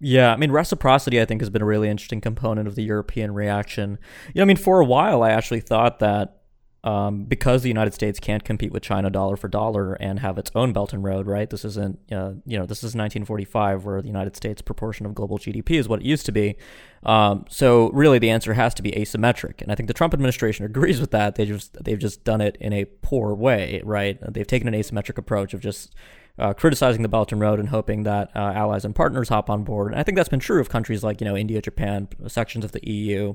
Yeah, 0.00 0.32
I 0.32 0.36
mean 0.36 0.50
reciprocity 0.50 1.20
I 1.20 1.24
think 1.24 1.40
has 1.40 1.50
been 1.50 1.62
a 1.62 1.66
really 1.66 1.88
interesting 1.88 2.20
component 2.20 2.66
of 2.66 2.74
the 2.74 2.82
European 2.82 3.32
reaction. 3.32 3.98
You 4.34 4.40
know, 4.40 4.42
I 4.42 4.46
mean 4.46 4.56
for 4.56 4.80
a 4.80 4.84
while 4.84 5.22
I 5.22 5.30
actually 5.30 5.60
thought 5.60 6.00
that 6.00 6.42
um, 6.86 7.24
because 7.24 7.62
the 7.62 7.68
United 7.68 7.92
States 7.92 8.20
can't 8.20 8.44
compete 8.44 8.70
with 8.70 8.80
China 8.80 9.10
dollar 9.10 9.36
for 9.36 9.48
dollar 9.48 9.94
and 9.94 10.20
have 10.20 10.38
its 10.38 10.52
own 10.54 10.72
Belt 10.72 10.92
and 10.92 11.02
Road, 11.02 11.26
right? 11.26 11.50
This 11.50 11.64
isn't, 11.64 11.98
uh, 12.12 12.34
you 12.46 12.56
know, 12.56 12.64
this 12.64 12.78
is 12.78 12.94
1945 12.94 13.84
where 13.84 14.00
the 14.00 14.06
United 14.06 14.36
States 14.36 14.62
proportion 14.62 15.04
of 15.04 15.12
global 15.12 15.36
GDP 15.36 15.72
is 15.72 15.88
what 15.88 16.00
it 16.00 16.06
used 16.06 16.24
to 16.26 16.32
be. 16.32 16.54
Um, 17.02 17.44
so 17.48 17.90
really, 17.90 18.20
the 18.20 18.30
answer 18.30 18.54
has 18.54 18.72
to 18.74 18.82
be 18.82 18.92
asymmetric, 18.92 19.62
and 19.62 19.72
I 19.72 19.74
think 19.74 19.88
the 19.88 19.94
Trump 19.94 20.14
administration 20.14 20.64
agrees 20.64 21.00
with 21.00 21.10
that. 21.10 21.34
They 21.34 21.44
just 21.44 21.76
they've 21.82 21.98
just 21.98 22.22
done 22.22 22.40
it 22.40 22.56
in 22.60 22.72
a 22.72 22.84
poor 22.84 23.34
way, 23.34 23.82
right? 23.84 24.18
They've 24.32 24.46
taken 24.46 24.72
an 24.72 24.74
asymmetric 24.74 25.18
approach 25.18 25.54
of 25.54 25.60
just 25.60 25.92
uh, 26.38 26.54
criticizing 26.54 27.02
the 27.02 27.08
Belt 27.08 27.32
and 27.32 27.40
Road 27.40 27.58
and 27.58 27.68
hoping 27.70 28.04
that 28.04 28.30
uh, 28.36 28.52
allies 28.54 28.84
and 28.84 28.94
partners 28.94 29.28
hop 29.28 29.50
on 29.50 29.64
board. 29.64 29.90
And 29.90 30.00
I 30.00 30.04
think 30.04 30.16
that's 30.16 30.28
been 30.28 30.40
true 30.40 30.60
of 30.60 30.68
countries 30.68 31.02
like 31.02 31.20
you 31.20 31.24
know 31.24 31.36
India, 31.36 31.60
Japan, 31.60 32.06
sections 32.28 32.64
of 32.64 32.70
the 32.70 32.88
EU 32.88 33.34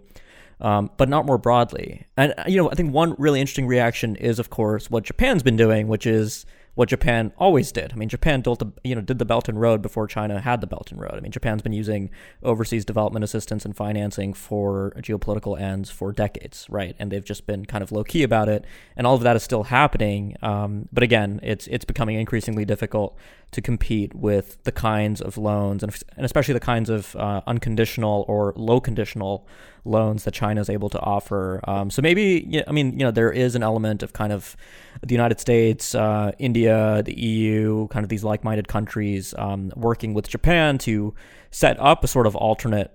um, 0.62 0.91
but 0.97 1.10
not 1.10 1.26
more 1.26 1.38
broadly. 1.38 2.06
And 2.15 2.34
you 2.47 2.58
know, 2.58 2.71
I 2.71 2.76
think 2.76 2.93
one 2.93 3.15
really 3.17 3.41
interesting 3.41 3.67
reaction 3.67 4.15
is, 4.15 4.39
of 4.39 4.50
course, 4.50 4.89
what 4.89 5.04
Japan's 5.04 5.43
been 5.43 5.58
doing, 5.58 5.88
which 5.88 6.06
is 6.06 6.45
what 6.74 6.88
Japan 6.88 7.34
always 7.38 7.71
did. 7.71 7.91
I 7.91 7.95
mean, 7.95 8.08
Japan 8.08 8.41
built 8.41 8.60
the 8.60 8.71
you 8.84 8.95
know 8.95 9.02
did 9.02 9.19
the 9.19 9.26
Belt 9.26 9.50
and 9.50 9.60
Road 9.60 9.82
before 9.82 10.08
China 10.08 10.39
had 10.39 10.62
the 10.62 10.67
Belt 10.67 10.91
and 10.91 11.02
Road. 11.02 11.15
I 11.15 11.19
mean, 11.19 11.32
Japan's 11.32 11.62
been 11.62 11.74
using 11.74 12.10
overseas 12.43 12.86
development 12.86 13.24
assistance 13.26 13.65
and 13.65 13.76
financing 13.76 14.34
for 14.34 14.93
geopolitical 14.97 15.60
ends 15.60 15.89
for 15.89 16.12
decades, 16.13 16.65
right? 16.69 16.95
And 16.97 17.12
they've 17.12 17.26
just 17.26 17.45
been 17.45 17.65
kind 17.65 17.84
of 17.84 17.91
low 17.91 18.04
key 18.04 18.24
about 18.24 18.47
it, 18.47 18.63
and 18.95 19.06
all 19.06 19.15
of 19.15 19.21
that 19.24 19.36
is 19.36 19.43
still 19.43 19.63
happening. 19.63 20.38
Um, 20.41 20.88
but 20.93 21.04
again, 21.04 21.39
it's 21.43 21.67
it's 21.67 21.86
becoming 21.86 22.17
increasingly 22.17 22.63
difficult 22.63 23.17
to 23.51 23.61
compete 23.61 24.15
with 24.15 24.63
the 24.63 24.71
kinds 24.71 25.21
of 25.21 25.37
loans 25.37 25.83
and, 25.83 25.95
and 26.15 26.25
especially 26.25 26.53
the 26.53 26.59
kinds 26.59 26.89
of 26.89 27.15
uh, 27.17 27.41
unconditional 27.47 28.25
or 28.27 28.53
low 28.55 28.79
conditional 28.79 29.45
loans 29.83 30.23
that 30.23 30.33
China 30.33 30.61
is 30.61 30.69
able 30.69 30.89
to 30.89 30.99
offer. 30.99 31.59
Um, 31.65 31.89
so 31.89 32.01
maybe, 32.01 32.63
I 32.65 32.71
mean, 32.71 32.93
you 32.93 33.05
know, 33.05 33.11
there 33.11 33.31
is 33.31 33.55
an 33.55 33.63
element 33.63 34.03
of 34.03 34.13
kind 34.13 34.31
of 34.31 34.55
the 35.05 35.13
United 35.13 35.39
States, 35.39 35.93
uh, 35.95 36.31
India, 36.39 37.01
the 37.03 37.19
EU, 37.19 37.87
kind 37.89 38.03
of 38.03 38.09
these 38.09 38.23
like 38.23 38.43
minded 38.43 38.67
countries 38.67 39.33
um, 39.37 39.71
working 39.75 40.13
with 40.13 40.29
Japan 40.29 40.77
to 40.79 41.13
set 41.49 41.79
up 41.79 42.03
a 42.03 42.07
sort 42.07 42.27
of 42.27 42.35
alternate 42.35 42.91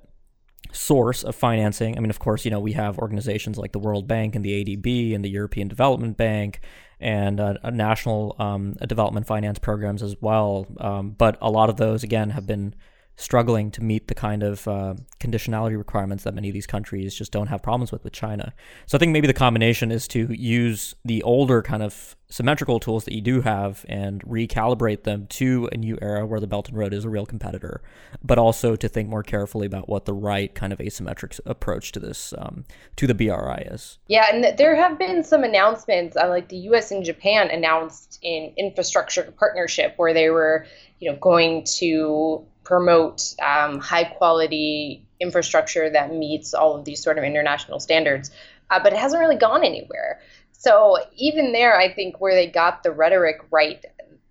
source 0.73 1.23
of 1.23 1.35
financing. 1.35 1.97
I 1.97 2.01
mean, 2.01 2.11
of 2.11 2.19
course, 2.19 2.45
you 2.45 2.51
know, 2.51 2.61
we 2.61 2.73
have 2.73 2.99
organizations 2.99 3.59
like 3.59 3.73
the 3.73 3.79
World 3.79 4.07
Bank 4.09 4.35
and 4.35 4.45
the 4.45 4.65
ADB 4.65 5.15
and 5.15 5.25
the 5.25 5.31
European 5.31 5.69
Development 5.69 6.17
Bank 6.17 6.61
and 6.99 7.41
uh, 7.41 7.55
national 7.71 8.37
um, 8.39 8.75
development 8.87 9.27
finance 9.27 9.59
programs 9.59 10.03
as 10.03 10.17
well. 10.21 10.67
Um, 10.79 11.11
but 11.11 11.37
a 11.41 11.51
lot 11.51 11.69
of 11.69 11.77
those, 11.77 12.03
again, 12.03 12.31
have 12.31 12.47
been 12.47 12.75
struggling 13.17 13.71
to 13.73 13.83
meet 13.83 14.09
the 14.09 14.15
kind 14.15 14.43
of 14.43 14.69
uh, 14.69 14.95
conditionality 15.19 15.77
requirements 15.77 16.25
that 16.25 16.35
many 16.35 16.49
of 16.49 16.55
these 16.55 16.67
countries 16.67 17.15
just 17.15 17.33
don't 17.33 17.47
have 17.47 17.63
problems 17.63 17.91
with 17.91 18.05
with 18.05 18.13
China. 18.13 18.53
So 18.87 18.97
I 18.97 18.99
think 18.99 19.13
maybe 19.13 19.27
the 19.27 19.33
combination 19.33 19.91
is 19.91 20.07
to 20.09 20.33
use 20.33 20.95
the 21.05 21.23
older 21.23 21.63
kind 21.63 21.83
of 21.83 22.15
symmetrical 22.29 22.81
tools 22.81 23.05
that 23.05 23.15
you 23.15 23.21
do 23.21 23.41
have 23.41 23.87
and 23.89 24.23
recalibrate 24.25 25.05
them 25.05 25.27
to 25.29 25.69
a 25.73 25.77
new 25.77 25.97
era 26.03 26.27
where 26.27 26.41
the 26.41 26.47
Belt 26.47 26.69
and 26.69 26.77
Road 26.77 26.93
is 26.93 27.05
a 27.05 27.09
real 27.09 27.25
competitor, 27.25 27.81
but 28.23 28.37
also 28.37 28.77
to 28.77 28.89
think 28.89 29.09
more 29.09 29.23
carefully 29.23 29.67
about 29.67 29.89
what 29.89 30.05
the 30.05 30.13
right 30.13 30.55
kind 30.55 30.73
of 30.73 30.79
asymmetric 30.81 31.39
approach 31.47 31.93
to 31.93 32.01
this 32.01 32.35
um, 32.37 32.65
to 32.97 33.07
the 33.07 33.15
BRI 33.15 33.69
is. 33.71 33.99
Yeah, 34.09 34.27
and 34.33 34.59
there 34.59 34.75
have 34.75 34.99
been 34.99 35.23
some 35.23 35.45
announcements, 35.45 36.17
uh, 36.17 36.29
like 36.29 36.49
the 36.49 36.57
U.S. 36.57 36.91
and 36.91 37.05
Japan 37.05 37.49
announced 37.51 38.19
in 38.23 38.53
infrastructure 38.57 39.33
partnership 39.39 39.95
where 39.97 40.13
they 40.13 40.31
were, 40.31 40.67
you 40.99 41.11
know, 41.11 41.17
going 41.19 41.65
to 41.79 42.45
promote 42.67 43.23
um, 43.41 43.79
high 43.79 44.03
quality 44.03 45.07
infrastructure 45.21 45.89
that 45.89 46.13
meets 46.13 46.53
all 46.53 46.75
of 46.75 46.85
these 46.85 47.01
sort 47.01 47.17
of 47.17 47.23
international 47.23 47.79
standards, 47.79 48.33
uh, 48.71 48.81
but 48.83 48.93
it 48.93 48.99
hasn't 48.99 49.21
really 49.21 49.37
gone 49.37 49.63
anywhere. 49.65 50.21
So 50.51 50.99
even 51.15 51.53
there, 51.53 51.79
I 51.79 51.95
think 51.95 52.21
where 52.21 52.35
they 52.35 52.49
got 52.49 52.83
the 52.83 52.91
rhetoric 52.91 53.37
right, 53.53 53.85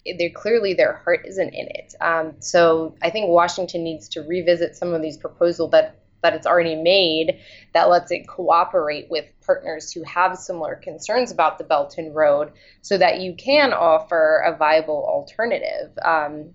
they 0.05 0.29
clearly 0.29 0.73
their 0.73 0.97
heart 0.97 1.25
isn't 1.25 1.53
in 1.53 1.67
it. 1.69 1.95
Um, 2.01 2.33
so 2.39 2.95
I 3.01 3.09
think 3.09 3.29
Washington 3.29 3.83
needs 3.85 4.09
to 4.09 4.21
revisit 4.21 4.75
some 4.75 4.93
of 4.93 5.01
these 5.01 5.17
proposals 5.17 5.71
that 5.71 6.01
that 6.21 6.33
it's 6.33 6.47
already 6.47 6.75
made 6.75 7.39
that 7.73 7.87
lets 7.87 8.11
it 8.11 8.27
cooperate 8.27 9.07
with 9.11 9.25
partners 9.45 9.91
who 9.91 10.01
have 10.03 10.35
similar 10.35 10.75
concerns 10.75 11.31
about 11.31 11.59
the 11.59 11.63
Belt 11.63 11.95
and 11.99 12.15
Road, 12.15 12.51
so 12.81 12.97
that 12.97 13.21
you 13.21 13.35
can 13.35 13.71
offer 13.71 14.43
a 14.45 14.57
viable 14.57 15.05
alternative 15.07 15.95
um, 16.03 16.49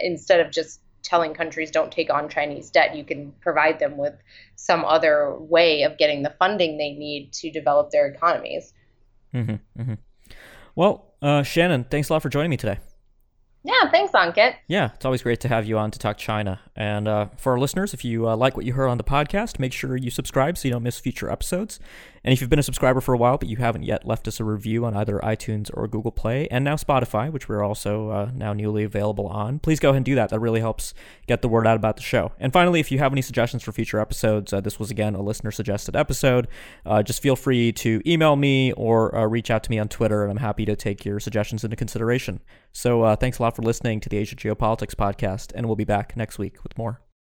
instead 0.00 0.38
of 0.38 0.52
just 0.52 0.80
telling 1.02 1.34
countries 1.34 1.70
don't 1.70 1.90
take 1.90 2.10
on 2.10 2.28
Chinese 2.28 2.70
debt. 2.70 2.96
You 2.96 3.04
can 3.04 3.32
provide 3.40 3.78
them 3.78 3.96
with 3.96 4.14
some 4.56 4.84
other 4.84 5.36
way 5.38 5.82
of 5.82 5.98
getting 5.98 6.22
the 6.22 6.34
funding 6.38 6.78
they 6.78 6.92
need 6.92 7.32
to 7.34 7.50
develop 7.50 7.90
their 7.90 8.06
economies. 8.06 8.72
Mm-hmm, 9.34 9.80
mm-hmm. 9.80 9.94
Well, 10.74 11.14
uh, 11.22 11.42
Shannon, 11.42 11.84
thanks 11.84 12.08
a 12.08 12.12
lot 12.12 12.22
for 12.22 12.28
joining 12.28 12.50
me 12.50 12.56
today. 12.56 12.78
Yeah, 13.62 13.90
thanks, 13.90 14.12
Ankit. 14.12 14.54
Yeah, 14.68 14.90
it's 14.94 15.04
always 15.04 15.22
great 15.22 15.40
to 15.40 15.48
have 15.48 15.66
you 15.66 15.76
on 15.76 15.90
to 15.90 15.98
talk 15.98 16.16
China. 16.16 16.60
And 16.74 17.06
uh, 17.06 17.26
for 17.36 17.52
our 17.52 17.58
listeners, 17.58 17.92
if 17.92 18.04
you 18.04 18.26
uh, 18.26 18.36
like 18.36 18.56
what 18.56 18.64
you 18.64 18.72
heard 18.72 18.88
on 18.88 18.96
the 18.96 19.04
podcast, 19.04 19.58
make 19.58 19.74
sure 19.74 19.96
you 19.96 20.10
subscribe 20.10 20.56
so 20.56 20.68
you 20.68 20.72
don't 20.72 20.82
miss 20.82 20.98
future 20.98 21.30
episodes. 21.30 21.78
And 22.22 22.32
if 22.34 22.40
you've 22.40 22.50
been 22.50 22.58
a 22.58 22.62
subscriber 22.62 23.00
for 23.00 23.14
a 23.14 23.18
while, 23.18 23.38
but 23.38 23.48
you 23.48 23.56
haven't 23.56 23.84
yet 23.84 24.06
left 24.06 24.28
us 24.28 24.40
a 24.40 24.44
review 24.44 24.84
on 24.84 24.94
either 24.94 25.18
iTunes 25.20 25.70
or 25.72 25.88
Google 25.88 26.12
Play, 26.12 26.46
and 26.50 26.64
now 26.64 26.76
Spotify, 26.76 27.32
which 27.32 27.48
we're 27.48 27.62
also 27.62 28.10
uh, 28.10 28.30
now 28.34 28.52
newly 28.52 28.84
available 28.84 29.26
on, 29.26 29.58
please 29.58 29.80
go 29.80 29.88
ahead 29.88 29.96
and 29.96 30.04
do 30.04 30.14
that. 30.16 30.28
That 30.28 30.40
really 30.40 30.60
helps 30.60 30.92
get 31.26 31.40
the 31.40 31.48
word 31.48 31.66
out 31.66 31.76
about 31.76 31.96
the 31.96 32.02
show. 32.02 32.32
And 32.38 32.52
finally, 32.52 32.78
if 32.78 32.92
you 32.92 32.98
have 32.98 33.12
any 33.12 33.22
suggestions 33.22 33.62
for 33.62 33.72
future 33.72 33.98
episodes, 33.98 34.52
uh, 34.52 34.60
this 34.60 34.78
was 34.78 34.90
again 34.90 35.14
a 35.14 35.22
listener 35.22 35.50
suggested 35.50 35.96
episode. 35.96 36.48
Uh, 36.84 37.02
just 37.02 37.22
feel 37.22 37.36
free 37.36 37.72
to 37.72 38.02
email 38.06 38.36
me 38.36 38.72
or 38.72 39.14
uh, 39.16 39.26
reach 39.26 39.50
out 39.50 39.62
to 39.64 39.70
me 39.70 39.78
on 39.78 39.88
Twitter, 39.88 40.22
and 40.22 40.30
I'm 40.30 40.38
happy 40.38 40.66
to 40.66 40.76
take 40.76 41.04
your 41.04 41.20
suggestions 41.20 41.64
into 41.64 41.76
consideration. 41.76 42.40
So 42.72 43.02
uh, 43.02 43.16
thanks 43.16 43.38
a 43.38 43.42
lot 43.42 43.56
for 43.56 43.62
listening 43.62 44.00
to 44.00 44.08
the 44.08 44.18
Asia 44.18 44.36
Geopolitics 44.36 44.94
podcast, 44.94 45.52
and 45.54 45.66
we'll 45.66 45.76
be 45.76 45.84
back 45.84 46.16
next 46.16 46.38
week 46.38 46.62
with 46.62 46.76
more. 46.76 47.00